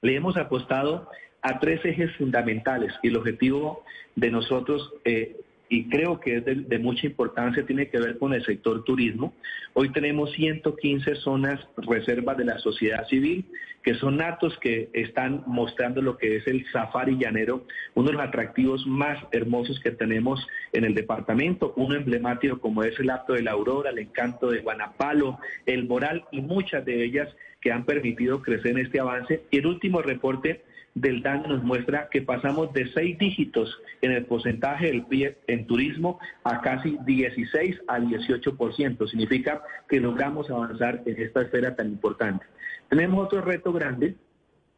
Le 0.00 0.14
hemos 0.14 0.36
apostado 0.36 1.08
a 1.42 1.58
tres 1.58 1.84
ejes 1.84 2.14
fundamentales 2.18 2.94
y 3.02 3.08
el 3.08 3.16
objetivo 3.16 3.82
de 4.14 4.30
nosotros 4.30 4.94
eh, 5.04 5.40
y 5.70 5.88
creo 5.88 6.18
que 6.18 6.38
es 6.38 6.44
de, 6.44 6.78
mucha 6.80 7.06
importancia, 7.06 7.64
tiene 7.64 7.88
que 7.88 8.00
ver 8.00 8.18
con 8.18 8.34
el 8.34 8.44
sector 8.44 8.82
turismo. 8.82 9.32
Hoy 9.72 9.92
tenemos 9.92 10.32
115 10.32 11.14
zonas 11.14 11.60
reservas 11.76 12.36
de 12.36 12.44
la 12.44 12.58
sociedad 12.58 13.06
civil, 13.06 13.44
que 13.84 13.94
son 13.94 14.18
datos 14.18 14.58
que 14.58 14.90
están 14.92 15.44
mostrando 15.46 16.02
lo 16.02 16.18
que 16.18 16.36
es 16.36 16.46
el 16.48 16.66
safari 16.72 17.16
llanero, 17.16 17.68
uno 17.94 18.08
de 18.08 18.14
los 18.14 18.22
atractivos 18.22 18.84
más 18.84 19.24
hermosos 19.30 19.78
que 19.78 19.92
tenemos 19.92 20.44
en 20.72 20.84
el 20.84 20.92
departamento, 20.92 21.72
uno 21.76 21.94
emblemático 21.94 22.60
como 22.60 22.82
es 22.82 22.98
el 22.98 23.08
acto 23.08 23.34
de 23.34 23.42
la 23.42 23.52
aurora, 23.52 23.90
el 23.90 24.00
encanto 24.00 24.50
de 24.50 24.62
Guanapalo, 24.62 25.38
el 25.66 25.86
moral 25.86 26.24
y 26.32 26.40
muchas 26.40 26.84
de 26.84 27.04
ellas 27.04 27.28
que 27.60 27.70
han 27.70 27.84
permitido 27.84 28.42
crecer 28.42 28.72
en 28.72 28.78
este 28.78 28.98
avance. 28.98 29.42
Y 29.52 29.58
el 29.58 29.66
último 29.66 30.02
reporte 30.02 30.62
del 30.94 31.22
DAN 31.22 31.44
nos 31.48 31.62
muestra 31.62 32.08
que 32.10 32.22
pasamos 32.22 32.72
de 32.72 32.90
seis 32.92 33.18
dígitos 33.18 33.78
en 34.02 34.12
el 34.12 34.24
porcentaje 34.24 34.86
del 34.86 35.04
PIB 35.06 35.36
en 35.46 35.66
turismo 35.66 36.18
a 36.44 36.60
casi 36.60 36.98
16 37.06 37.82
a 37.86 37.98
18%. 37.98 39.08
Significa 39.08 39.62
que 39.88 40.00
logramos 40.00 40.50
avanzar 40.50 41.02
en 41.06 41.22
esta 41.22 41.42
esfera 41.42 41.76
tan 41.76 41.88
importante. 41.88 42.44
Tenemos 42.88 43.24
otro 43.24 43.40
reto 43.40 43.72
grande 43.72 44.16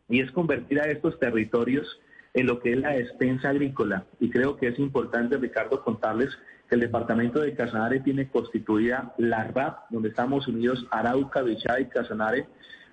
y 0.09 0.21
es 0.21 0.31
convertir 0.33 0.81
a 0.81 0.91
estos 0.91 1.19
territorios 1.19 2.01
en 2.35 2.47
lo 2.47 2.61
que 2.61 2.73
es 2.73 2.79
la 2.79 2.91
despensa 2.91 3.51
agrícola. 3.51 4.05
Y 4.21 4.31
creo 4.31 4.57
que 4.57 4.69
es 4.69 4.79
importante, 4.79 5.37
Ricardo, 5.39 5.83
contarles 5.83 6.31
que 6.69 6.75
el 6.75 6.81
departamento 6.81 7.41
de 7.41 7.55
Casanare 7.55 8.01
tiene 8.01 8.29
constituida 8.29 9.15
la 9.19 9.45
RAP, 9.45 9.91
donde 9.91 10.11
estamos 10.11 10.49
unidos 10.49 10.87
Arauca, 10.91 11.43
Bichada 11.43 11.81
y 11.81 11.87
Casanare, 11.87 12.47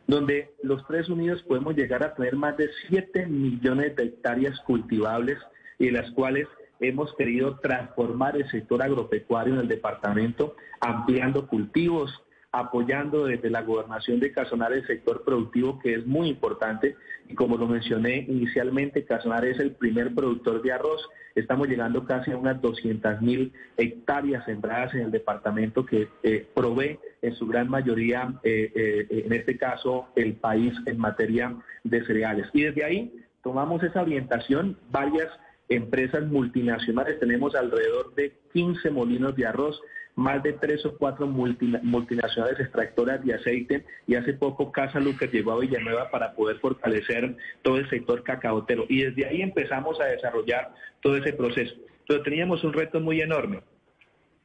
donde 0.10 0.50
los 0.64 0.86
tres 0.88 1.08
unidos 1.08 1.44
podemos 1.44 1.76
llegar 1.76 2.04
a 2.04 2.16
tener 2.16 2.36
más 2.36 2.58
de 2.58 2.68
7 2.88 3.28
millones 3.28 3.96
de 3.96 4.06
hectáreas 4.06 4.60
cultivables 4.62 5.38
y 5.78 5.92
las 5.92 6.10
cuales 6.12 6.48
hemos 6.80 7.14
querido 7.14 7.60
transformar 7.60 8.36
el 8.36 8.50
sector 8.50 8.82
agropecuario 8.82 9.54
en 9.54 9.60
el 9.60 9.68
departamento, 9.68 10.56
ampliando 10.82 11.48
cultivos, 11.48 12.12
apoyando 12.52 13.26
desde 13.26 13.50
la 13.50 13.62
gobernación 13.62 14.20
de 14.20 14.32
Casanare 14.32 14.78
el 14.78 14.88
sector 14.88 15.24
productivo 15.24 15.80
que 15.80 15.94
es 15.94 16.06
muy 16.06 16.30
importante 16.30 16.96
y 17.28 17.36
como 17.36 17.58
lo 17.58 17.68
mencioné 17.68 18.26
inicialmente, 18.28 19.06
Casanare 19.06 19.52
es 19.52 19.60
el 19.60 19.74
primer 19.74 20.16
productor 20.16 20.64
de 20.64 20.72
arroz. 20.72 21.08
Estamos 21.36 21.68
llegando 21.68 22.04
casi 22.06 22.32
a 22.32 22.38
unas 22.38 22.60
200 22.60 23.22
mil 23.22 23.54
hectáreas 23.78 24.46
sembradas 24.46 24.96
en 24.96 25.02
el 25.02 25.12
departamento 25.12 25.86
que 25.86 26.10
eh, 26.24 26.48
provee 26.56 26.98
en 27.22 27.36
su 27.36 27.46
gran 27.46 27.70
mayoría, 27.70 28.34
eh, 28.44 28.72
eh, 28.76 29.24
en 29.26 29.34
este 29.34 29.58
caso, 29.58 30.08
el 30.16 30.34
país 30.34 30.74
en 30.88 30.98
materia 30.98 31.56
de 31.84 32.04
cereales. 32.04 32.48
Y 32.52 32.64
desde 32.64 32.84
ahí 32.84 33.14
tomamos 33.44 33.84
esa 33.84 34.02
orientación, 34.02 34.76
varias 34.90 35.30
empresas 35.70 36.26
multinacionales, 36.26 37.20
tenemos 37.20 37.54
alrededor 37.54 38.16
de 38.16 38.34
15 38.54 38.90
molinos 38.90 39.36
de 39.36 39.46
arroz, 39.46 39.80
más 40.20 40.44
de 40.44 40.54
tres 40.54 40.86
o 40.86 40.98
cuatro 40.98 41.28
multinacionales 41.28 42.60
extractoras 42.60 43.24
de 43.24 43.34
aceite 43.34 43.86
y 44.06 44.16
hace 44.16 44.34
poco 44.34 44.72
Casa 44.72 45.00
Lucas 45.00 45.32
llegó 45.32 45.54
a 45.54 45.60
Villanueva 45.60 46.12
para 46.12 46.34
poder 46.34 46.58
fortalecer 46.58 47.38
todo 47.62 47.78
el 47.78 47.90
sector 47.90 48.22
cacaotero 48.24 48.86
y 48.90 49.04
desde 49.04 49.26
ahí 49.26 49.42
empezamos 49.42 50.00
a 50.02 50.06
desarrollar 50.06 50.74
todo 51.02 51.16
ese 51.16 51.32
proceso. 51.34 51.74
Pero 52.08 52.22
teníamos 52.22 52.64
un 52.64 52.74
reto 52.74 53.00
muy 53.00 53.22
enorme. 53.22 53.62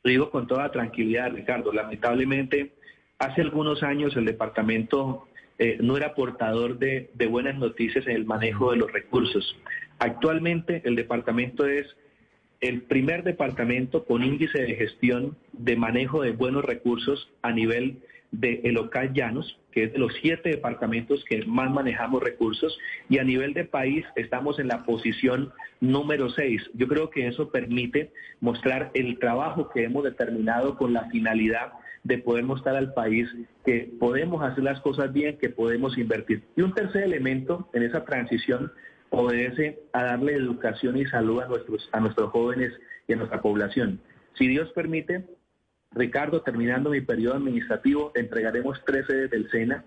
Lo 0.05 0.11
digo 0.11 0.31
con 0.31 0.47
toda 0.47 0.71
tranquilidad, 0.71 1.33
Ricardo. 1.33 1.73
Lamentablemente, 1.73 2.75
hace 3.19 3.41
algunos 3.41 3.83
años 3.83 4.17
el 4.17 4.27
departamento 4.27 5.27
eh, 5.59 5.79
no 5.81 5.97
era 5.97 6.15
portador 6.15 6.79
de, 6.79 7.11
de 7.15 7.27
buenas 7.27 7.57
noticias 7.57 8.07
en 8.07 8.15
el 8.15 8.27
manejo 8.27 8.71
de 8.71 8.77
los 8.77 8.93
recursos. 8.93 9.57
Actualmente 9.99 10.83
el 10.85 10.95
departamento 10.95 11.67
es 11.67 11.97
el 12.61 12.83
primer 12.83 13.25
departamento 13.25 14.05
con 14.05 14.23
índice 14.23 14.63
de 14.63 14.75
gestión 14.75 15.37
de 15.53 15.77
manejo 15.77 16.23
de 16.23 16.33
buenos 16.33 16.65
recursos 16.65 17.31
a 17.43 17.53
nivel 17.53 17.99
de 18.31 18.61
el 18.65 18.75
local 18.75 19.13
Llanos, 19.13 19.59
que 19.71 19.85
es 19.85 19.93
de 19.93 19.99
los 19.99 20.13
siete 20.21 20.51
departamentos 20.51 21.25
que 21.25 21.45
más 21.47 21.71
manejamos 21.71 22.23
recursos, 22.23 22.77
y 23.09 23.19
a 23.19 23.25
nivel 23.25 23.55
de 23.55 23.65
país 23.65 24.05
estamos 24.17 24.59
en 24.59 24.69
la 24.69 24.85
posición 24.85 25.53
número 25.81 26.31
seis. 26.31 26.63
Yo 26.75 26.89
creo 26.89 27.11
que 27.11 27.27
eso 27.27 27.51
permite 27.51 28.11
mostrar 28.41 28.91
el 28.95 29.19
trabajo 29.19 29.69
que 29.69 29.85
hemos 29.85 30.05
determinado 30.05 30.77
con 30.77 30.93
la 30.93 31.09
finalidad 31.11 31.73
de 32.03 32.19
poder 32.19 32.45
mostrar 32.45 32.77
al 32.77 32.93
país 32.93 33.29
que 33.65 33.91
podemos 33.99 34.43
hacer 34.43 34.63
las 34.65 34.81
cosas 34.81 35.13
bien, 35.13 35.39
que 35.39 35.49
podemos 35.49 35.97
invertir. 35.97 36.43
Y 36.57 36.63
un 36.63 36.75
tercer 36.75 37.05
elemento 37.05 37.69
en 37.73 37.83
esa 37.83 38.05
transición 38.05 38.73
obedece 39.11 39.81
a 39.93 40.05
darle 40.05 40.35
educación 40.35 40.97
y 40.97 41.07
salud 41.07 41.41
a 41.41 41.49
nuestros, 41.49 41.89
a 41.93 42.01
nuestros 42.01 42.31
jóvenes 42.31 42.73
y 43.07 43.13
a 43.13 43.17
nuestra 43.17 43.41
población. 43.41 44.01
Si 44.35 44.49
Dios 44.49 44.71
permite, 44.73 45.25
Ricardo, 45.93 46.43
terminando 46.43 46.91
mi 46.91 47.01
periodo 47.01 47.37
administrativo, 47.37 48.13
entregaremos 48.15 48.83
tres 48.85 49.07
sedes 49.07 49.31
del 49.31 49.51
SENA. 49.51 49.85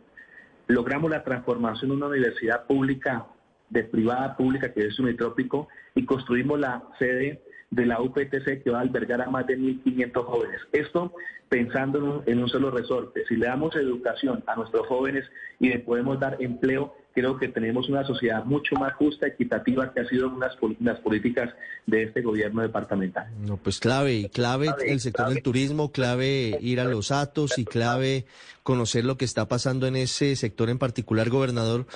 Logramos 0.67 1.11
la 1.11 1.23
transformación 1.23 1.89
de 1.89 1.97
una 1.97 2.07
universidad 2.07 2.65
pública 2.65 3.25
de 3.69 3.83
privada 3.83 4.37
pública 4.37 4.71
que 4.71 4.85
es 4.85 4.97
unitrópico 4.99 5.67
y 5.95 6.05
construimos 6.05 6.59
la 6.59 6.83
sede 6.97 7.41
de 7.69 7.85
la 7.85 8.01
UPTC 8.01 8.63
que 8.63 8.69
va 8.69 8.79
a 8.79 8.81
albergar 8.81 9.21
a 9.21 9.29
más 9.29 9.45
de 9.45 9.57
1.500 9.57 10.23
jóvenes. 10.23 10.61
Esto 10.71 11.13
pensando 11.49 11.97
en 11.99 12.03
un, 12.03 12.23
en 12.25 12.43
un, 12.43 12.49
solo 12.49 12.71
resorte. 12.71 13.23
Si 13.27 13.35
le 13.35 13.47
damos 13.47 13.75
educación 13.75 14.43
a 14.47 14.55
nuestros 14.55 14.87
jóvenes 14.87 15.25
y 15.59 15.69
le 15.69 15.79
podemos 15.79 16.19
dar 16.19 16.37
empleo, 16.41 16.93
creo 17.13 17.37
que 17.37 17.47
tenemos 17.47 17.89
una 17.89 18.05
sociedad 18.05 18.43
mucho 18.45 18.75
más 18.75 18.93
justa, 18.93 19.27
equitativa, 19.27 19.93
que 19.93 20.01
ha 20.01 20.07
sido 20.07 20.29
unas, 20.29 20.55
unas 20.61 20.99
políticas 20.99 21.53
de 21.85 22.03
este 22.03 22.21
gobierno 22.21 22.61
departamental. 22.61 23.27
No, 23.39 23.57
pues 23.57 23.79
clave, 23.79 24.13
y 24.13 24.29
clave, 24.29 24.67
el 24.85 24.99
sector 24.99 25.29
del 25.29 25.41
turismo, 25.41 25.91
clave 25.91 26.57
ir 26.61 26.79
a 26.79 26.85
los 26.85 27.11
atos 27.11 27.57
y 27.57 27.65
clave 27.65 28.25
conocer 28.63 29.05
lo 29.05 29.17
que 29.17 29.25
está 29.25 29.47
pasando 29.47 29.87
en 29.87 29.95
ese 29.95 30.35
sector 30.35 30.69
en 30.69 30.77
particular, 30.77 31.29
gobernador. 31.29 31.87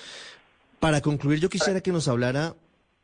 Para 0.80 1.01
concluir, 1.01 1.39
yo 1.39 1.49
quisiera 1.49 1.82
que 1.82 1.91
nos 1.91 2.07
hablara 2.07 2.55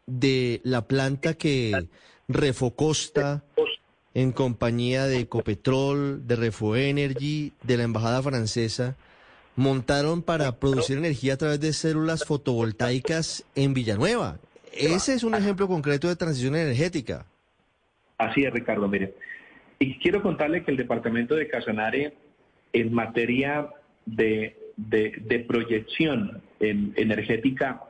de 0.07 0.61
la 0.63 0.88
planta 0.88 1.36
que 1.36 1.88
Refocosta, 2.28 3.44
en 4.14 4.32
compañía 4.32 5.06
de 5.06 5.20
Ecopetrol, 5.20 6.28
de 6.28 6.36
Refoenergy, 6.36 7.54
de 7.64 7.78
la 7.78 7.84
Embajada 7.84 8.22
Francesa, 8.22 8.96
montaron 9.56 10.22
para 10.22 10.60
producir 10.60 10.98
energía 10.98 11.34
a 11.34 11.38
través 11.38 11.60
de 11.60 11.74
células 11.74 12.26
fotovoltaicas 12.26 13.46
en 13.56 13.74
Villanueva. 13.74 14.40
Ese 14.74 15.14
es 15.14 15.24
un 15.24 15.36
ejemplo 15.36 15.68
concreto 15.68 16.08
de 16.08 16.16
transición 16.16 16.56
energética. 16.56 17.26
Así 18.18 18.44
es, 18.44 18.54
Ricardo, 18.54 18.88
mire. 18.88 19.14
Y 19.80 19.98
quiero 20.00 20.22
contarle 20.22 20.64
que 20.64 20.72
el 20.72 20.78
departamento 20.78 21.36
de 21.36 21.48
Casanare, 21.48 22.14
en 22.74 22.94
materia 22.94 23.70
de, 24.06 24.56
de, 24.76 25.46
proyección 25.48 26.42
energética, 26.60 27.84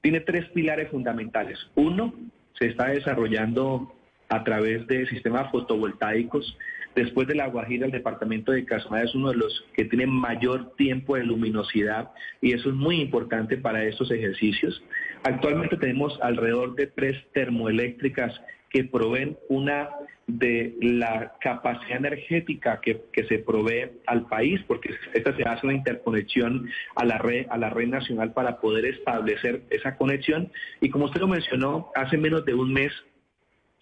tiene 0.00 0.20
tres 0.20 0.48
pilares 0.50 0.90
fundamentales. 0.90 1.58
Uno, 1.74 2.14
se 2.58 2.66
está 2.66 2.88
desarrollando 2.88 3.92
a 4.28 4.44
través 4.44 4.86
de 4.86 5.06
sistemas 5.06 5.50
fotovoltaicos 5.50 6.56
Después 6.94 7.28
de 7.28 7.36
La 7.36 7.46
Guajira, 7.46 7.86
el 7.86 7.92
departamento 7.92 8.50
de 8.50 8.64
Casanare 8.64 9.06
es 9.06 9.14
uno 9.14 9.30
de 9.30 9.36
los 9.36 9.64
que 9.74 9.84
tiene 9.84 10.06
mayor 10.06 10.74
tiempo 10.74 11.14
de 11.14 11.24
luminosidad 11.24 12.10
y 12.40 12.52
eso 12.52 12.70
es 12.70 12.74
muy 12.74 13.00
importante 13.00 13.56
para 13.56 13.84
estos 13.84 14.10
ejercicios. 14.10 14.82
Actualmente 15.22 15.76
tenemos 15.76 16.18
alrededor 16.20 16.74
de 16.74 16.88
tres 16.88 17.16
termoeléctricas 17.32 18.40
que 18.70 18.84
proveen 18.84 19.36
una 19.48 19.90
de 20.26 20.76
la 20.80 21.34
capacidad 21.40 21.98
energética 21.98 22.80
que, 22.80 23.02
que, 23.12 23.24
se 23.24 23.40
provee 23.40 23.90
al 24.06 24.26
país, 24.26 24.60
porque 24.66 24.94
esta 25.12 25.36
se 25.36 25.42
hace 25.42 25.66
una 25.66 25.74
interconexión 25.74 26.70
a 26.94 27.04
la 27.04 27.18
red, 27.18 27.46
a 27.50 27.58
la 27.58 27.70
red 27.70 27.88
nacional 27.88 28.32
para 28.32 28.60
poder 28.60 28.84
establecer 28.86 29.62
esa 29.70 29.96
conexión. 29.96 30.52
Y 30.80 30.88
como 30.90 31.06
usted 31.06 31.20
lo 31.20 31.28
mencionó, 31.28 31.90
hace 31.96 32.16
menos 32.16 32.44
de 32.44 32.54
un 32.54 32.72
mes 32.72 32.92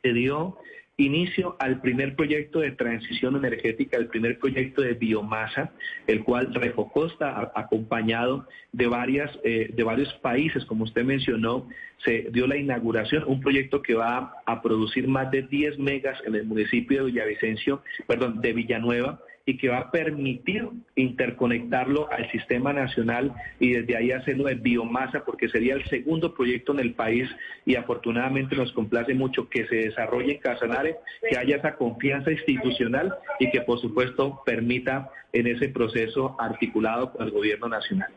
se 0.03 0.13
dio 0.13 0.57
inicio 0.99 1.57
al 1.61 1.81
primer 1.81 2.17
proyecto 2.17 2.59
de 2.59 2.73
transición 2.73 3.37
energética, 3.37 3.97
el 3.97 4.09
primer 4.09 4.39
proyecto 4.39 4.83
de 4.83 4.95
biomasa, 4.95 5.71
el 6.09 6.25
cual 6.25 6.53
Refocosta, 6.53 7.53
acompañado 7.55 8.47
de, 8.73 8.89
varias, 8.89 9.31
eh, 9.45 9.71
de 9.73 9.83
varios 9.85 10.13
países, 10.15 10.65
como 10.65 10.85
usted 10.85 11.05
mencionó, 11.05 11.69
se 12.05 12.29
dio 12.33 12.49
la 12.49 12.57
inauguración, 12.57 13.25
un 13.27 13.41
proyecto 13.41 13.81
que 13.81 13.95
va 13.95 14.35
a 14.45 14.61
producir 14.61 15.07
más 15.07 15.31
de 15.31 15.43
10 15.43 15.79
megas 15.79 16.19
en 16.27 16.35
el 16.35 16.45
municipio 16.45 17.05
de 17.05 17.13
Villavicencio, 17.13 17.83
perdón, 18.07 18.41
de 18.41 18.53
Villanueva, 18.53 19.21
y 19.49 19.57
que 19.57 19.71
va 19.71 19.79
a 19.79 19.91
permitir 19.91 20.69
interconectarlo 20.95 22.13
al 22.13 22.31
sistema 22.31 22.75
nacional 22.75 23.33
y 23.59 23.73
desde 23.73 23.97
ahí 23.97 24.13
hacerlo 24.13 24.45
de 24.45 24.57
biomasa, 24.57 25.25
porque 25.25 25.49
sería 25.49 25.73
el 25.73 25.89
segundo 25.89 26.35
proyecto 26.35 26.73
en 26.73 26.81
el 26.81 26.93
país 26.93 27.27
y 27.65 27.75
afortunadamente 27.75 28.55
nos 28.57 28.73
complace 28.73 29.15
mucho 29.15 29.49
que 29.49 29.67
se 29.67 29.77
desarrolle 29.77 30.35
en 30.35 30.41
Casanare, 30.41 30.97
que 31.31 31.39
haya 31.39 31.57
esa 31.57 31.77
confianza 31.77 32.31
institucional 32.31 33.15
y 33.41 33.51
que 33.51 33.63
por 33.63 33.81
supuesto 33.81 34.43
permita 34.45 35.11
en 35.33 35.47
ese 35.47 35.71
proceso 35.71 36.37
articulado 36.39 37.11
con 37.11 37.25
el 37.25 37.33
gobierno 37.33 37.71
nacional. 37.71 38.11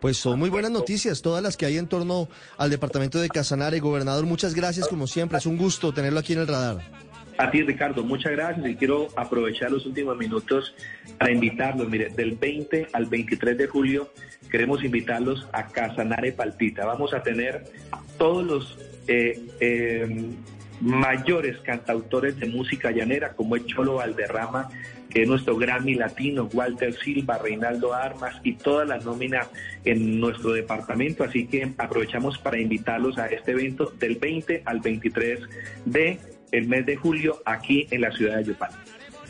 Pues 0.00 0.18
son 0.18 0.38
muy 0.38 0.50
buenas 0.50 0.70
noticias, 0.70 1.22
todas 1.22 1.42
las 1.42 1.56
que 1.56 1.64
hay 1.64 1.78
en 1.78 1.88
torno 1.88 2.28
al 2.58 2.68
departamento 2.68 3.18
de 3.18 3.30
Casanare. 3.30 3.80
Gobernador, 3.80 4.26
muchas 4.26 4.54
gracias 4.54 4.86
como 4.86 5.06
siempre, 5.06 5.38
es 5.38 5.46
un 5.46 5.56
gusto 5.56 5.94
tenerlo 5.94 6.20
aquí 6.20 6.34
en 6.34 6.40
el 6.40 6.46
radar. 6.46 7.07
A 7.38 7.52
ti, 7.52 7.62
Ricardo, 7.62 8.02
muchas 8.02 8.32
gracias 8.32 8.66
y 8.66 8.74
quiero 8.74 9.06
aprovechar 9.14 9.70
los 9.70 9.86
últimos 9.86 10.18
minutos 10.18 10.74
para 11.18 11.30
invitarlos. 11.30 11.88
Mire, 11.88 12.08
del 12.08 12.32
20 12.32 12.88
al 12.92 13.06
23 13.06 13.56
de 13.56 13.68
julio 13.68 14.10
queremos 14.50 14.82
invitarlos 14.82 15.46
a 15.52 15.68
Casanare 15.68 16.32
Palpita. 16.32 16.84
Vamos 16.84 17.14
a 17.14 17.22
tener 17.22 17.62
todos 18.18 18.44
los 18.44 18.78
eh, 19.06 19.40
em, 19.60 20.34
mayores 20.80 21.58
cantautores 21.58 22.40
de 22.40 22.46
música 22.46 22.90
llanera, 22.90 23.34
como 23.34 23.54
es 23.54 23.66
Cholo 23.66 23.94
Valderrama, 23.94 24.68
que 25.08 25.22
es 25.22 25.28
nuestro 25.28 25.56
Grammy 25.56 25.94
latino, 25.94 26.48
Walter 26.52 26.92
Silva, 26.92 27.38
Reinaldo 27.38 27.94
Armas 27.94 28.34
y 28.42 28.54
toda 28.54 28.84
la 28.84 28.98
nómina 28.98 29.46
en 29.84 30.18
nuestro 30.18 30.54
departamento. 30.54 31.22
Así 31.22 31.46
que 31.46 31.72
aprovechamos 31.78 32.36
para 32.36 32.58
invitarlos 32.58 33.16
a 33.16 33.26
este 33.26 33.52
evento 33.52 33.92
del 33.96 34.16
20 34.16 34.62
al 34.64 34.80
23 34.80 35.40
de 35.84 36.18
el 36.52 36.68
mes 36.68 36.86
de 36.86 36.96
julio 36.96 37.40
aquí 37.44 37.86
en 37.90 38.02
la 38.02 38.12
ciudad 38.12 38.36
de 38.38 38.44
Yopal. 38.44 38.70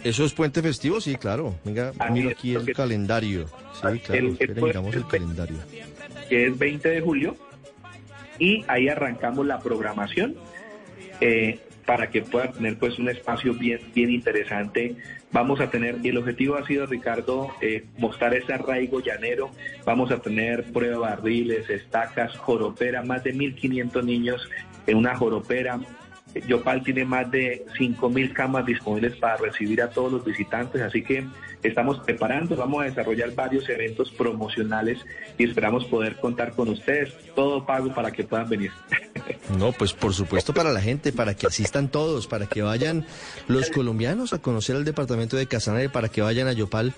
¿Eso 0.04 0.24
es 0.24 0.32
puente 0.32 0.62
festivo? 0.62 1.00
Sí, 1.00 1.16
claro. 1.16 1.56
Venga, 1.64 1.92
mira 2.10 2.30
aquí 2.30 2.54
el 2.54 2.72
calendario. 2.72 3.46
Sí, 3.74 3.98
claro, 3.98 4.36
el, 4.38 4.62
miramos 4.62 4.94
el 4.94 5.06
calendario. 5.06 5.56
Que 6.28 6.46
es 6.46 6.58
20 6.58 6.88
de 6.88 7.00
julio 7.00 7.36
y 8.38 8.64
ahí 8.68 8.88
arrancamos 8.88 9.46
la 9.46 9.58
programación 9.58 10.36
eh, 11.20 11.58
para 11.84 12.10
que 12.10 12.22
pueda 12.22 12.52
tener 12.52 12.78
pues 12.78 12.98
un 12.98 13.08
espacio 13.08 13.54
bien, 13.54 13.80
bien 13.94 14.10
interesante. 14.10 14.96
Vamos 15.32 15.60
a 15.60 15.70
tener, 15.70 15.98
y 16.02 16.08
el 16.08 16.18
objetivo 16.18 16.56
ha 16.56 16.66
sido, 16.66 16.86
Ricardo, 16.86 17.50
eh, 17.60 17.84
mostrar 17.98 18.34
ese 18.34 18.52
arraigo 18.52 19.00
llanero. 19.00 19.50
Vamos 19.84 20.10
a 20.10 20.18
tener 20.18 20.64
pruebas 20.72 21.00
barriles, 21.00 21.68
estacas, 21.68 22.36
joropera, 22.36 23.02
más 23.02 23.24
de 23.24 23.34
1.500 23.34 24.04
niños 24.04 24.48
en 24.86 24.96
una 24.96 25.16
joropera, 25.16 25.80
Yopal 26.46 26.82
tiene 26.82 27.04
más 27.04 27.30
de 27.30 27.64
5.000 27.78 28.32
camas 28.32 28.66
disponibles 28.66 29.16
para 29.16 29.36
recibir 29.36 29.82
a 29.82 29.90
todos 29.90 30.12
los 30.12 30.24
visitantes, 30.24 30.80
así 30.82 31.02
que 31.02 31.26
estamos 31.62 31.98
preparando, 32.00 32.56
vamos 32.56 32.82
a 32.82 32.84
desarrollar 32.84 33.34
varios 33.34 33.68
eventos 33.68 34.10
promocionales 34.12 34.98
y 35.36 35.44
esperamos 35.44 35.84
poder 35.86 36.16
contar 36.16 36.52
con 36.52 36.68
ustedes, 36.68 37.12
todo 37.34 37.64
pago 37.66 37.94
para 37.94 38.10
que 38.10 38.24
puedan 38.24 38.48
venir. 38.48 38.70
No, 39.58 39.72
pues 39.72 39.94
por 39.94 40.12
supuesto 40.12 40.52
para 40.52 40.72
la 40.72 40.80
gente, 40.80 41.10
para 41.10 41.34
que 41.34 41.46
asistan 41.46 41.88
todos, 41.88 42.26
para 42.26 42.46
que 42.46 42.60
vayan 42.60 43.06
los 43.46 43.70
colombianos 43.70 44.34
a 44.34 44.38
conocer 44.38 44.76
el 44.76 44.84
departamento 44.84 45.38
de 45.38 45.46
Casanare, 45.46 45.88
para 45.88 46.10
que 46.10 46.20
vayan 46.20 46.48
a 46.48 46.52
Yopal. 46.52 46.92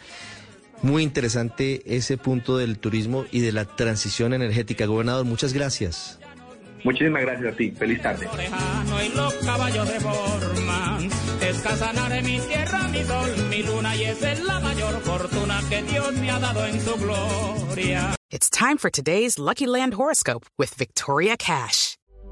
Muy 0.83 1.03
interesante 1.03 1.83
ese 1.87 2.17
punto 2.17 2.57
del 2.57 2.79
turismo 2.79 3.25
y 3.31 3.41
de 3.41 3.53
la 3.53 3.67
transición 3.67 4.33
energética. 4.33 4.87
Gobernador, 4.87 5.27
muchas 5.27 5.53
gracias. 5.53 6.20
Muchísimas 6.85 7.23
gracias 7.23 7.53
a 7.53 7.57
ti. 7.57 7.71
Feliz 7.73 8.03
tarde. 8.03 8.27
y 9.05 9.17
los 9.17 9.35
caballos 9.35 9.89
de 9.89 10.01
forman. 10.01 11.11
Mi 12.23 12.39
tierra, 12.41 12.89
mi 12.89 13.03
sol, 13.05 13.31
mi 13.49 13.63
luna 13.63 13.97
y 13.97 14.05
esa 14.05 14.33
es 14.33 14.41
la 14.45 14.61
mayor 14.61 15.01
fortuna 15.01 15.61
que 15.69 15.83
Dios 15.83 16.13
me 16.13 16.31
ha 16.31 16.39
dado 16.39 16.67
en 16.67 16.81
su 16.81 16.95
gloria. 16.97 18.15
It's 18.31 18.51
time 18.51 18.77
for 18.79 18.91
today's 18.91 19.39
Lucky 19.39 19.67
Land 19.67 19.95
horoscope 19.95 20.47
with 20.59 20.75
Victoria 20.75 21.37
Cash. 21.37 21.97